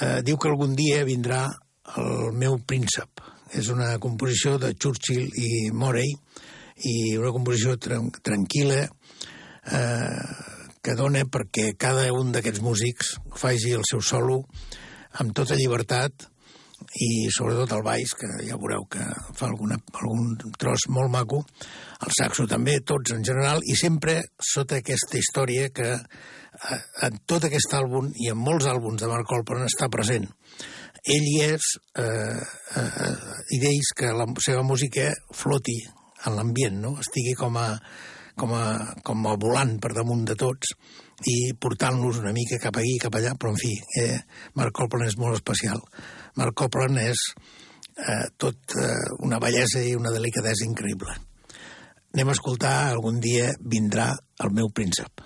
[0.00, 1.48] eh, diu que algun dia vindrà
[1.98, 3.13] el meu príncep.
[3.54, 6.10] És una composició de Churchill i Morey,
[6.82, 10.22] i una composició tran tranquil·la eh,
[10.84, 14.42] que dona perquè cada un d'aquests músics faci el seu solo
[15.22, 16.26] amb tota llibertat
[17.00, 19.04] i sobretot el baix, que ja veureu que
[19.38, 21.40] fa alguna, algun tros molt maco,
[22.04, 27.46] el saxo també, tots en general, i sempre sota aquesta història que eh, en tot
[27.46, 30.28] aquest àlbum i en molts àlbums de Mark Colpern està present.
[31.04, 31.64] Ell hi és
[32.00, 32.40] eh,
[32.80, 33.14] eh,
[33.52, 35.76] i d'ells que la seva música floti
[36.24, 36.94] en l'ambient, no?
[37.02, 37.66] estigui com a,
[38.40, 40.72] com, a, com a volant per damunt de tots
[41.28, 44.16] i portant-los una mica cap aquí, cap allà, però en fi, eh,
[44.56, 45.84] Mark Colpern és molt especial.
[46.40, 47.20] Mark Copland és
[48.00, 48.88] eh, tot eh,
[49.22, 51.14] una bellesa i una delicadesa increïble.
[52.14, 54.08] Anem a escoltar, algun dia vindrà
[54.42, 55.24] el meu príncep.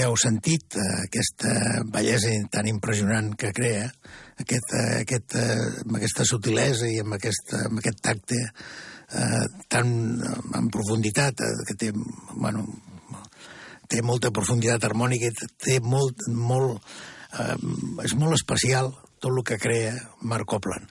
[0.00, 3.86] Ja heu sentit eh, aquesta bellesa tan impressionant que crea,
[4.40, 9.92] aquest, eh, aquest, eh, amb aquesta sutilesa i amb, aquesta, amb aquest tacte eh, tan
[10.56, 11.92] en profunditat, eh, que té,
[12.32, 12.64] bueno,
[13.90, 16.80] té molta profunditat harmònica, té molt, molt,
[17.36, 17.56] eh,
[18.06, 20.88] és molt especial tot el que crea Marc Copland.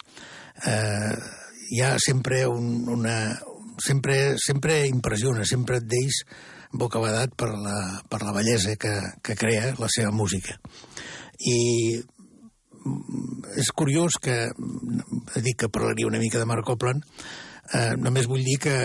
[0.68, 1.16] Eh,
[1.72, 3.20] hi ha sempre un, una...
[3.80, 6.18] Sempre, sempre impressiona, sempre et deix
[6.72, 8.94] bocabadat per la, per la bellesa que,
[9.26, 10.60] que crea la seva música.
[11.40, 12.02] I
[13.60, 14.38] és curiós que,
[15.44, 17.04] dic que parlaria una mica de Marc Copland,
[17.74, 18.76] eh, només vull dir que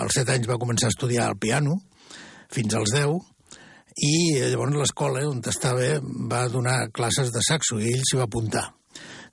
[0.00, 1.72] als 7 anys va començar a estudiar el piano,
[2.54, 3.18] fins als 10,
[3.94, 4.14] i
[4.50, 6.00] llavors l'escola on estava
[6.30, 8.74] va donar classes de saxo i ell s'hi va apuntar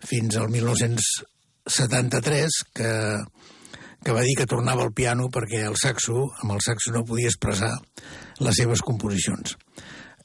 [0.05, 2.91] fins al 1973 que
[4.03, 7.29] que va dir que tornava al piano perquè el saxo, amb el saxo no podia
[7.29, 7.73] expressar
[8.41, 9.55] les seves composicions.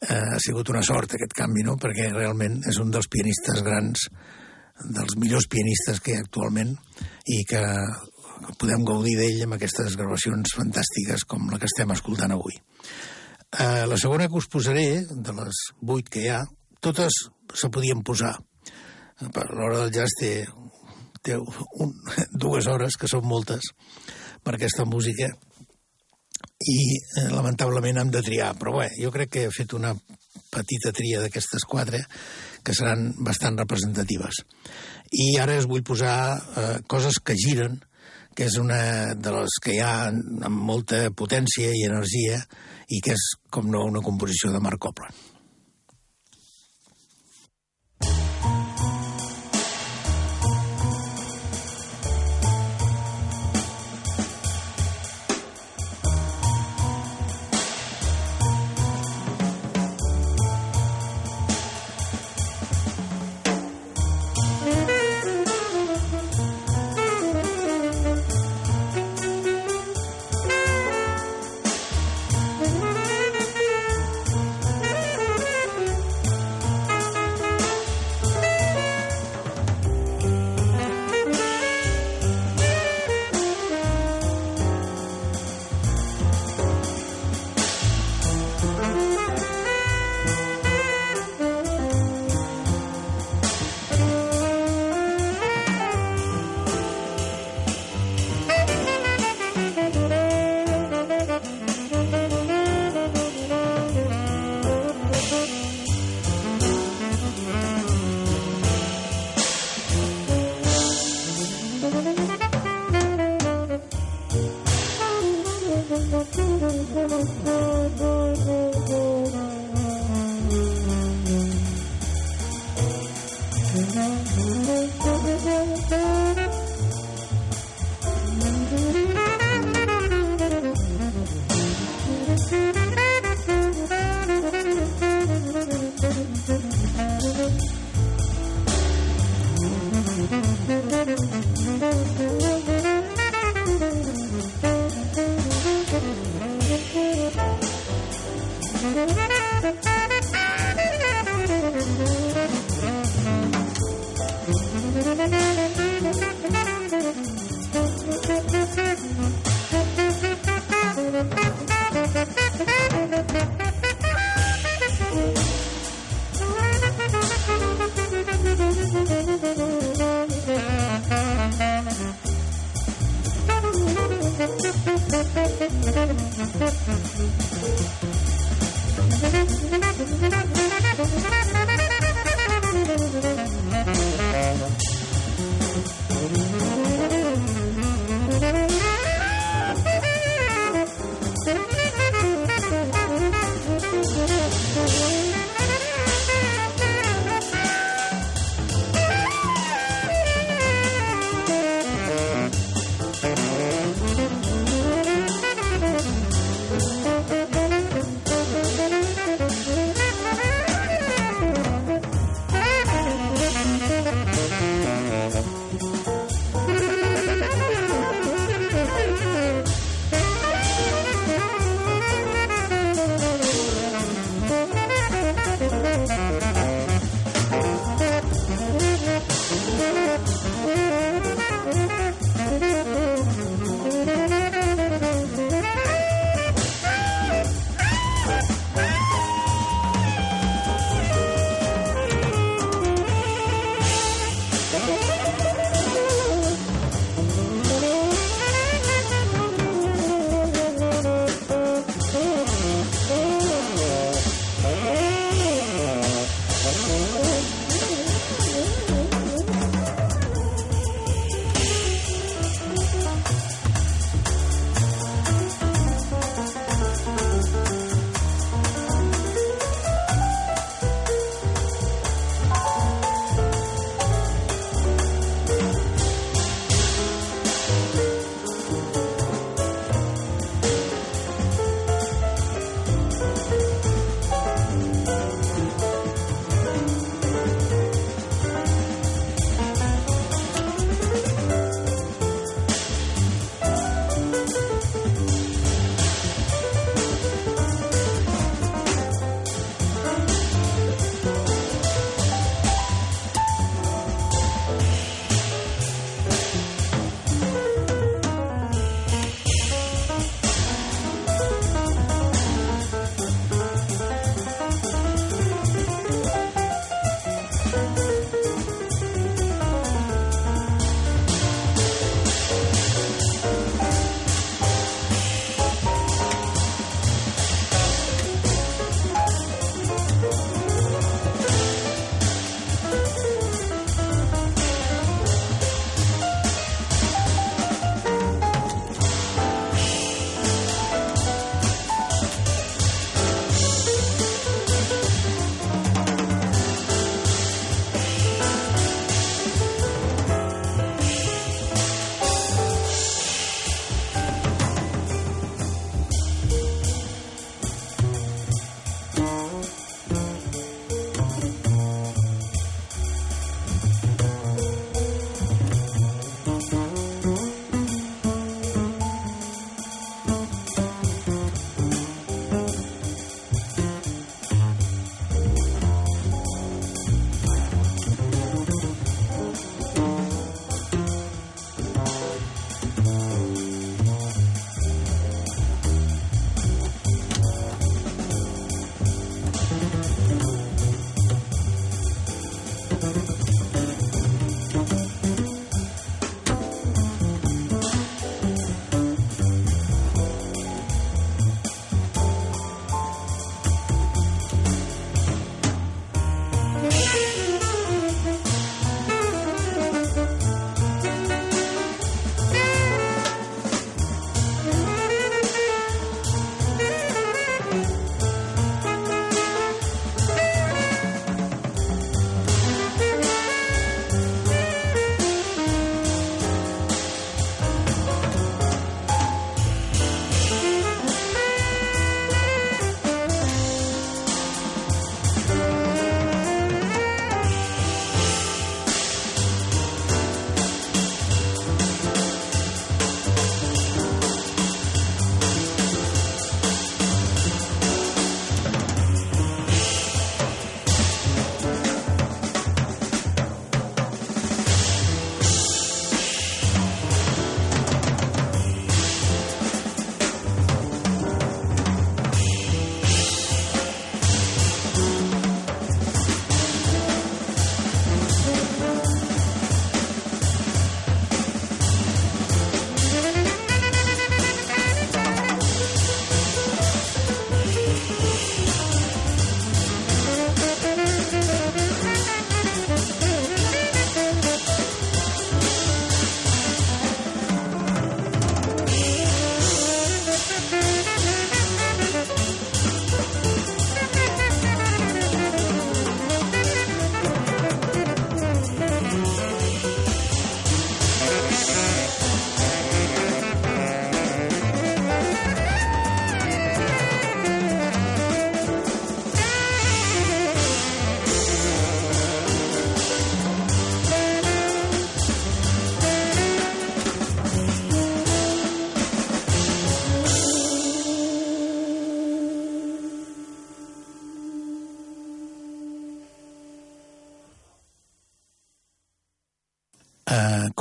[0.09, 4.09] Eh, ha sigut una sort aquest canvi, no?, perquè realment és un dels pianistes grans,
[4.93, 6.74] dels millors pianistes que hi ha actualment
[7.32, 7.62] i que
[8.61, 12.57] podem gaudir d'ell amb aquestes gravacions fantàstiques com la que estem escoltant avui.
[13.57, 16.43] Eh, la segona que us posaré, de les vuit que hi ha,
[16.85, 18.35] totes se podien posar.
[19.16, 20.32] Per l'hora del jazz té
[21.27, 21.93] té un,
[22.44, 23.73] dues hores, que són moltes,
[24.47, 25.32] per aquesta música,
[26.57, 28.55] i eh, lamentablement hem de triar.
[28.61, 29.94] Però bé, jo crec que he fet una
[30.53, 32.03] petita tria d'aquestes quatre
[32.65, 34.43] que seran bastant representatives.
[35.12, 37.78] I ara us vull posar eh, coses que giren,
[38.36, 42.43] que és una de les que hi ha amb molta potència i energia
[42.93, 45.26] i que és, com no, una composició de Marc Copland.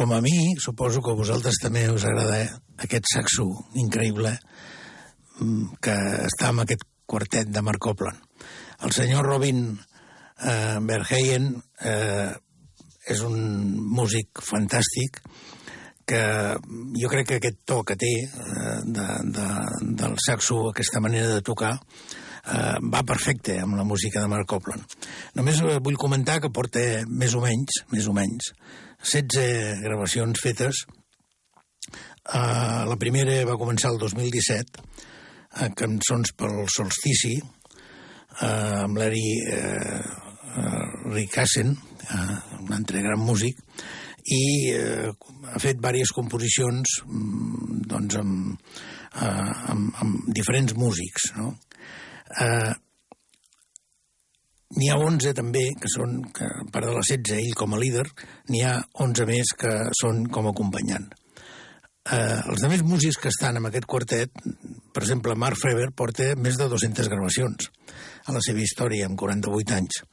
[0.05, 2.43] Com a mi, suposo que a vosaltres també us agrada
[2.85, 3.45] aquest saxo
[3.81, 4.35] increïble
[5.39, 5.95] mm, que
[6.27, 8.19] està en aquest quartet de Mark Copland.
[8.85, 11.47] El senyor Robin eh, Verheyen
[11.81, 12.29] eh,
[13.09, 13.33] és un
[13.97, 15.23] músic fantàstic
[16.05, 16.21] que
[17.01, 19.49] jo crec que aquest to que té eh, de, de,
[20.05, 24.85] del saxo, aquesta manera de tocar, eh, va perfecte amb la música de Mark Copland.
[25.33, 28.53] Només vull comentar que porta més o menys, més o menys,
[29.05, 30.85] 16 gravacions fetes.
[32.25, 41.11] Uh, la primera va començar el 2017, uh, cançons pel solstici, uh, amb l'Eri uh,
[41.13, 41.75] Rikassen,
[42.09, 43.61] uh, un altre gran músic,
[44.25, 45.13] i uh,
[45.53, 48.57] ha fet diverses composicions um, doncs amb,
[49.21, 51.29] uh, amb, amb diferents músics.
[51.37, 51.53] No?
[52.41, 52.73] Uh,
[54.75, 57.79] N'hi ha 11 també, que són, que, a part de les 16, ell com a
[57.79, 58.05] líder,
[58.51, 61.07] n'hi ha 11 més que són com a acompanyant.
[62.05, 64.43] Eh, els altres músics que estan en aquest quartet,
[64.93, 67.71] per exemple, Mark Freber porta més de 200 gravacions
[68.27, 70.03] a la seva història, amb 48 anys.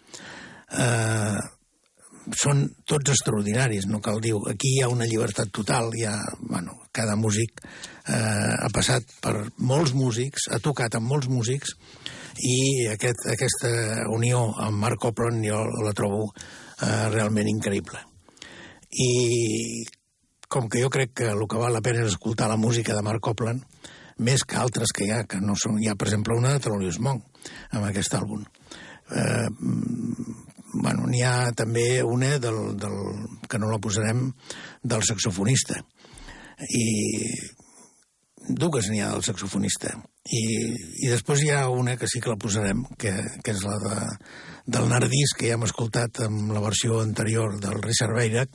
[0.72, 1.42] Eh,
[2.38, 6.78] són tots extraordinaris, no cal dir Aquí hi ha una llibertat total, hi ha, bueno,
[6.94, 11.74] cada músic eh, ha passat per molts músics, ha tocat amb molts músics,
[12.40, 13.72] i aquest, aquesta
[14.12, 18.00] unió amb Mark Copland jo la trobo eh, realment increïble.
[18.92, 19.84] I
[20.52, 23.04] com que jo crec que el que val la pena és escoltar la música de
[23.04, 23.64] Mark Copland,
[24.22, 25.78] més que altres que hi ha, que no són...
[25.80, 27.24] Hi ha, per exemple, una de Thelonious Monk,
[27.72, 28.44] amb aquest àlbum.
[29.12, 29.48] Eh,
[30.74, 32.98] bueno, n'hi ha també una del, del,
[33.48, 34.28] que no la posarem,
[34.84, 35.80] del saxofonista.
[36.68, 36.84] I
[38.48, 39.96] dues n'hi ha del saxofonista.
[40.22, 40.42] I,
[41.02, 43.10] I després hi ha una que sí que la posarem, que,
[43.42, 43.96] que és la de,
[44.76, 48.54] del Nardís, que ja hem escoltat amb la versió anterior del Richard Beirac,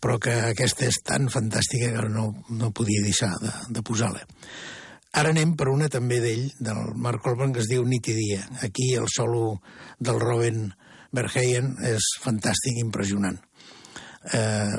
[0.00, 4.24] però que aquesta és tan fantàstica que no, no podia deixar de, de posar-la.
[5.12, 8.46] Ara anem per una també d'ell, del Mark Colban, que es diu Nit i dia.
[8.64, 9.58] Aquí el solo
[10.00, 10.70] del Robin
[11.12, 13.36] Verheyen és fantàstic, impressionant
[14.30, 14.76] eh,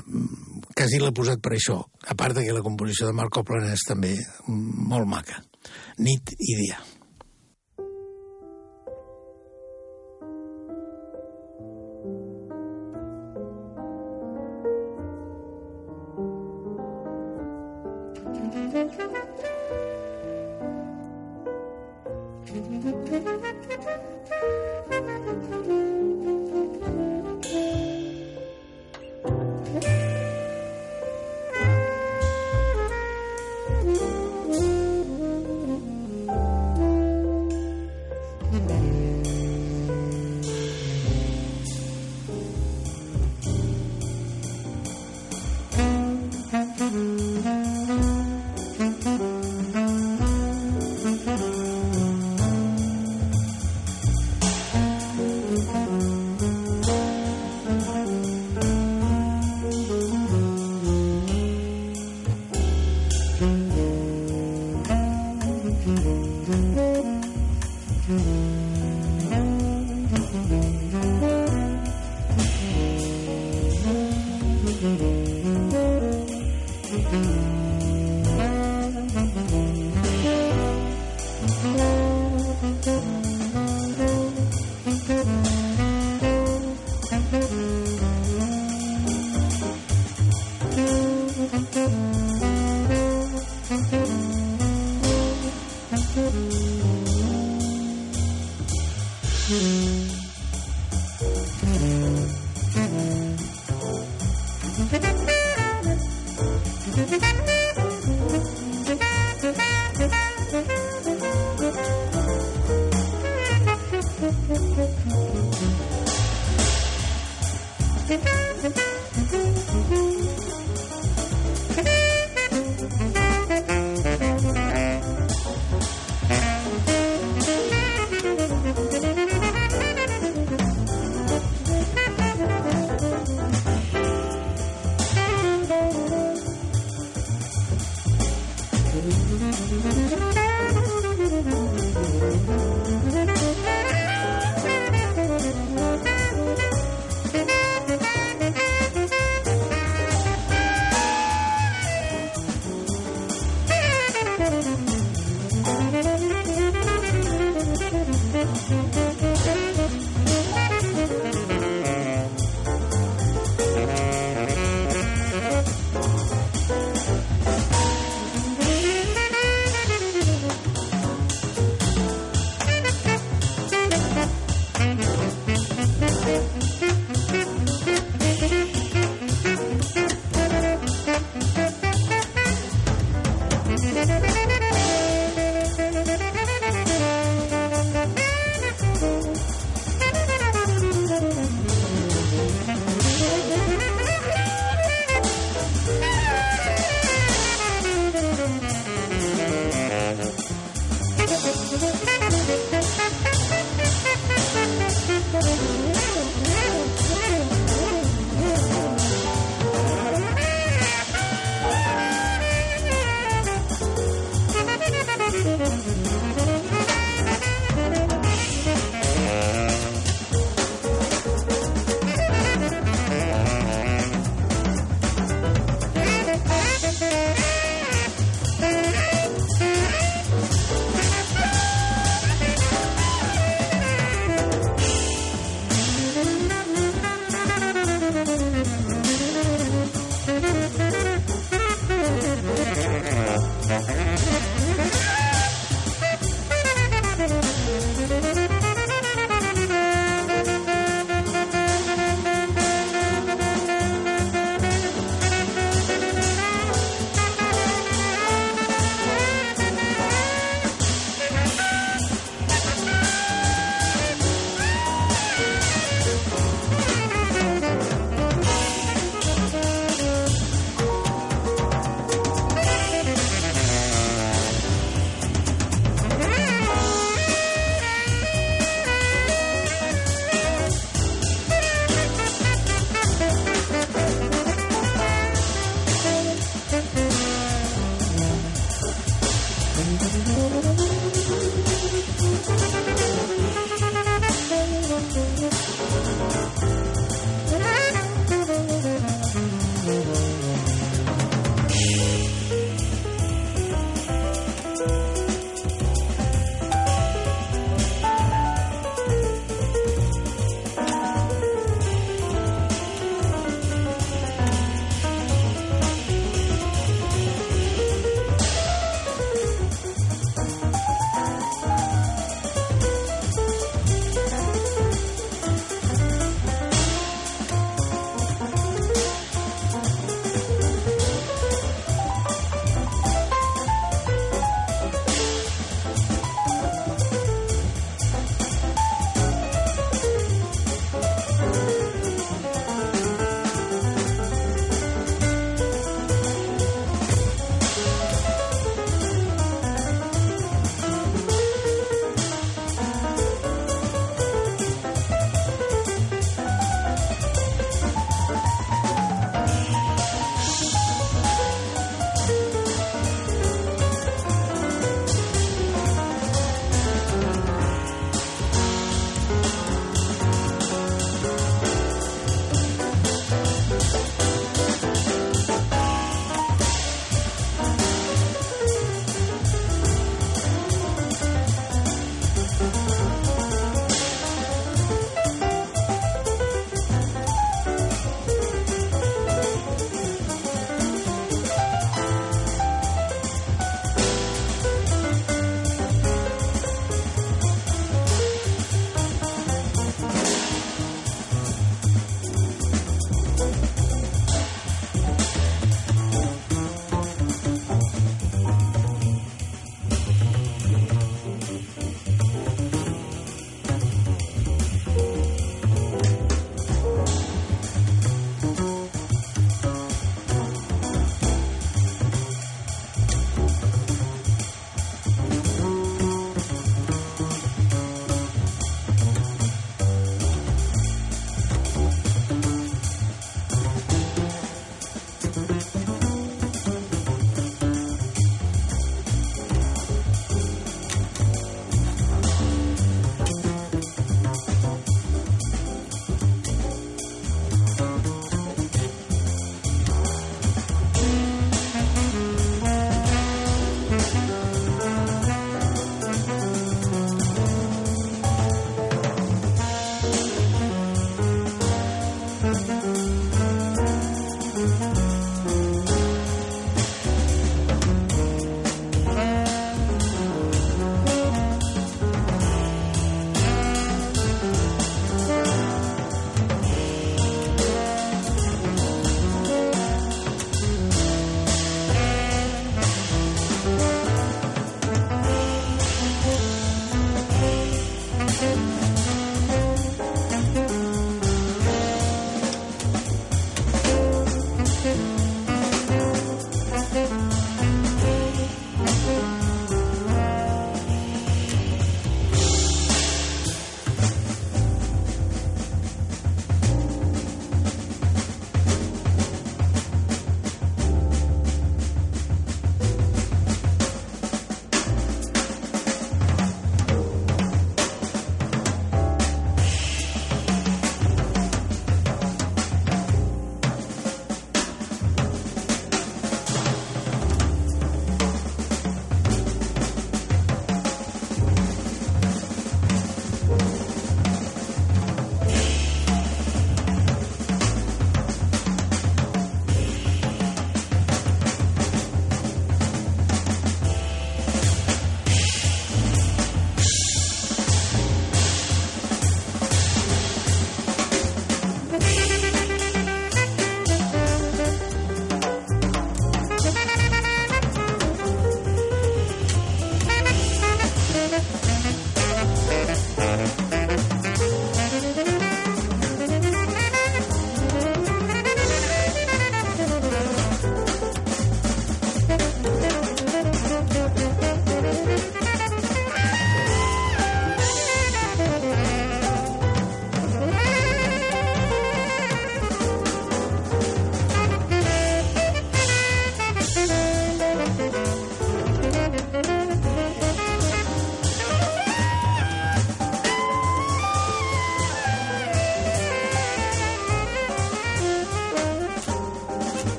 [0.75, 4.15] quasi l'he posat per això, a part que la composició de Marc Copland és també
[4.47, 5.41] molt maca.
[5.97, 6.77] Nit i dia.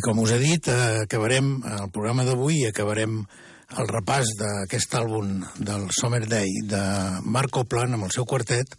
[0.00, 3.18] I com us he dit, eh, acabarem el programa d'avui acabarem
[3.82, 6.80] el repàs d'aquest àlbum del Summer Day de
[7.28, 8.72] Mark Copland amb el seu quartet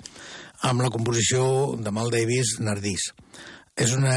[0.66, 1.44] amb la composició
[1.78, 3.12] de Mal Davis Nardís.
[3.78, 4.16] És una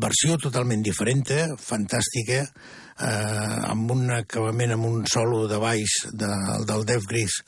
[0.00, 1.26] versió totalment diferent,
[1.60, 6.30] fantàstica, eh, amb un acabament, amb un solo de baix de,
[6.64, 7.42] del Def Gris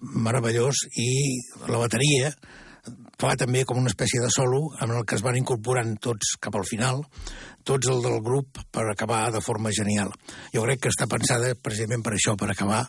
[0.00, 1.12] meravellós i
[1.68, 2.32] la bateria
[3.18, 6.54] fa també com una espècie de solo en el que es van incorporant tots cap
[6.56, 7.02] al final,
[7.66, 10.12] tots el del grup per acabar de forma genial.
[10.54, 12.84] Jo crec que està pensada precisament per això, per acabar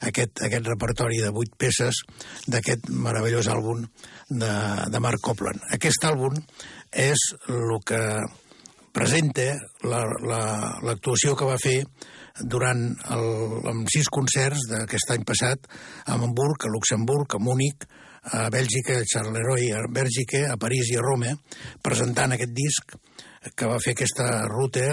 [0.00, 2.02] aquest, aquest repertori de vuit peces
[2.46, 3.82] d'aquest meravellós àlbum
[4.28, 4.54] de,
[4.92, 5.60] de Mark Copland.
[5.76, 6.38] Aquest àlbum
[6.92, 8.02] és el que
[8.92, 11.78] presenta l'actuació la, la, que va fer
[12.40, 12.84] durant
[13.14, 13.26] el,
[13.72, 15.68] amb sis concerts d'aquest any passat
[16.06, 17.86] a Hamburg, a Luxemburg, a Múnich,
[18.32, 21.32] a Bèlgica, a Charleroi, a Bèlgica, a París i a Roma,
[21.82, 22.94] presentant aquest disc
[23.56, 24.92] que va fer aquesta ruta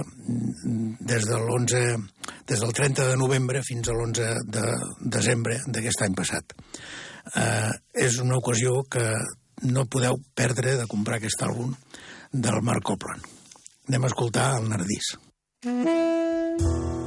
[1.00, 1.82] des, de 11,
[2.50, 4.66] des del 30 de novembre fins a l'11 de
[5.18, 6.56] desembre d'aquest any passat.
[7.36, 7.72] Eh,
[8.06, 9.06] és una ocasió que
[9.70, 11.76] no podeu perdre de comprar aquest àlbum
[12.32, 13.26] del Marc Copland.
[13.90, 15.18] Anem a escoltar el Nardís.
[15.66, 16.99] Mm -hmm.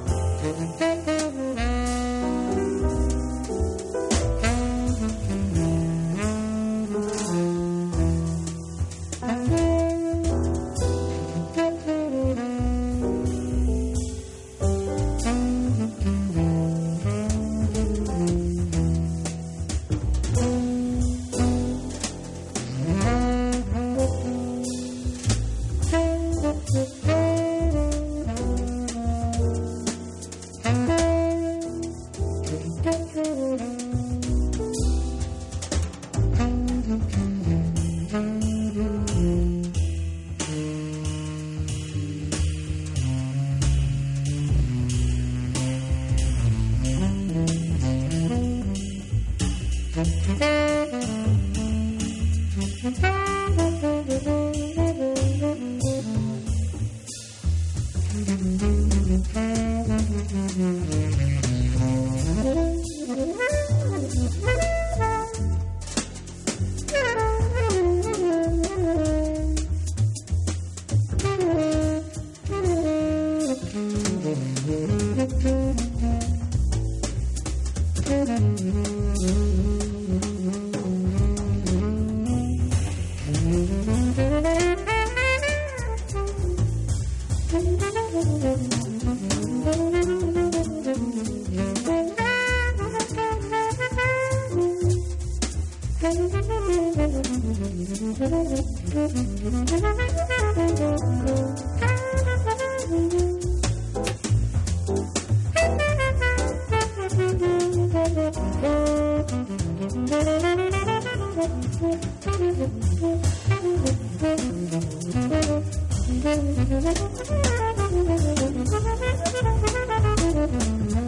[120.35, 121.02] Thank you.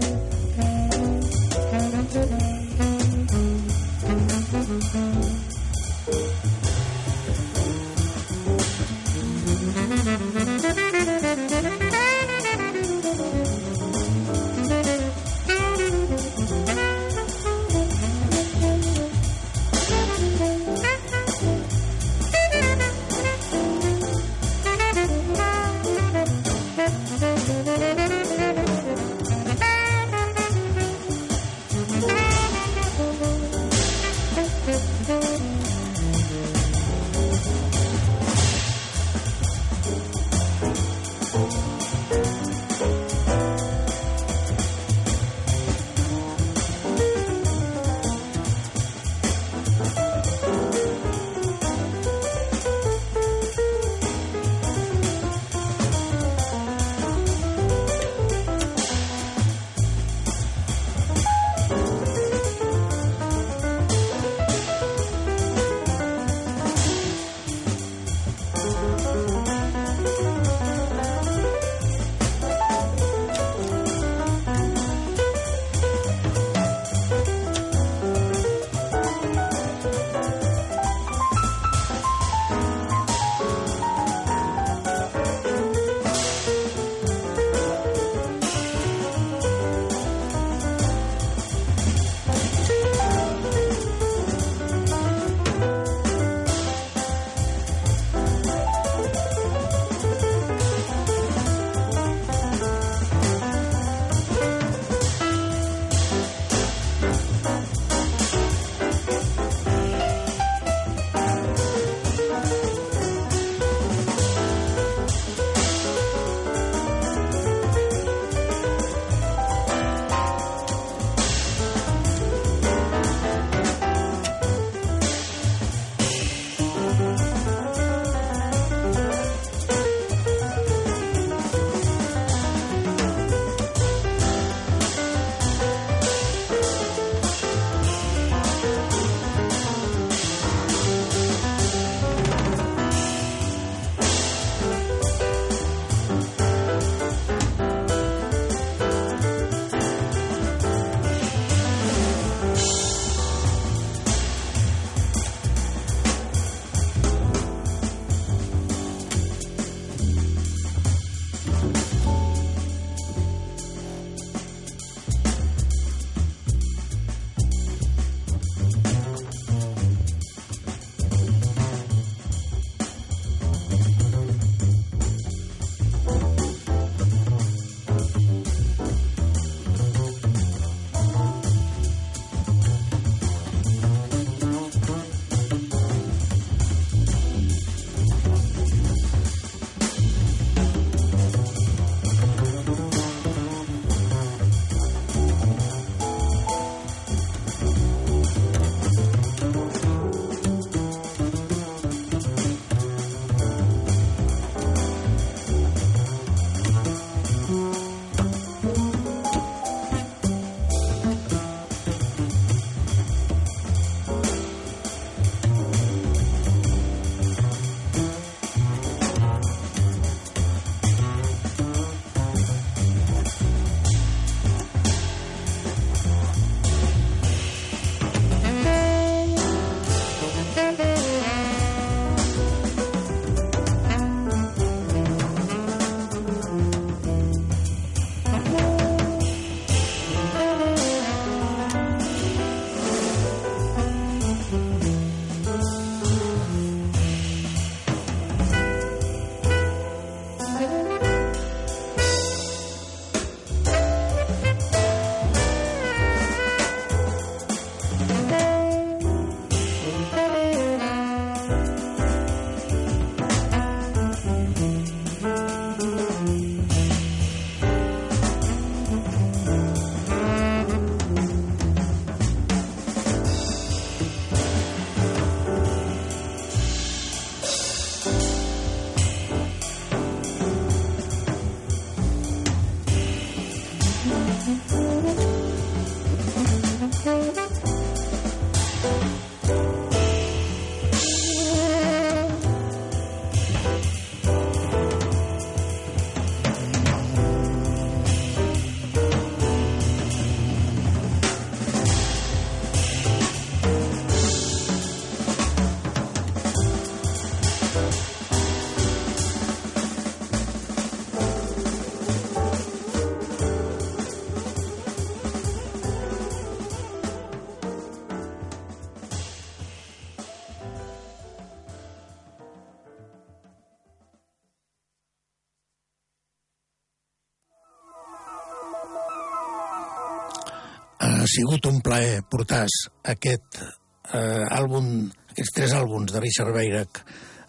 [331.34, 332.64] Sigut un plaer portar
[333.10, 337.02] aquest eh, àlbum, aquests tres àlbums de Richard Beirach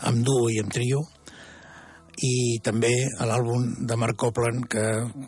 [0.10, 1.04] amb duo i amb trio
[2.24, 4.86] i també l'àlbum de Mark Copland que,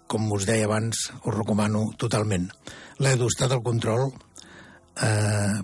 [0.08, 2.48] com us deia abans, us recomano totalment.
[3.04, 4.08] L'Edu està del control
[5.04, 5.58] eh,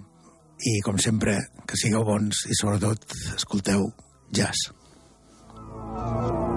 [0.60, 3.08] i, com sempre, que sigueu bons i, sobretot,
[3.38, 3.88] escolteu
[4.36, 4.72] jazz.
[5.54, 6.53] Són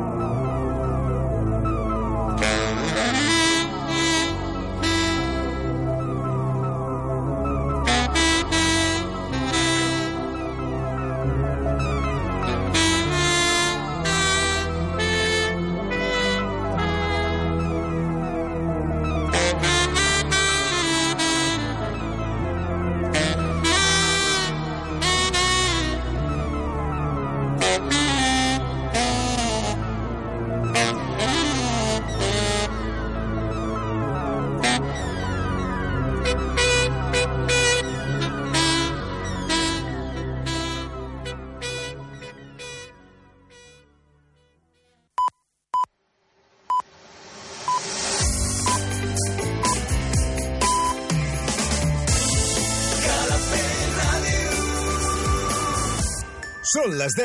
[57.16, 57.24] les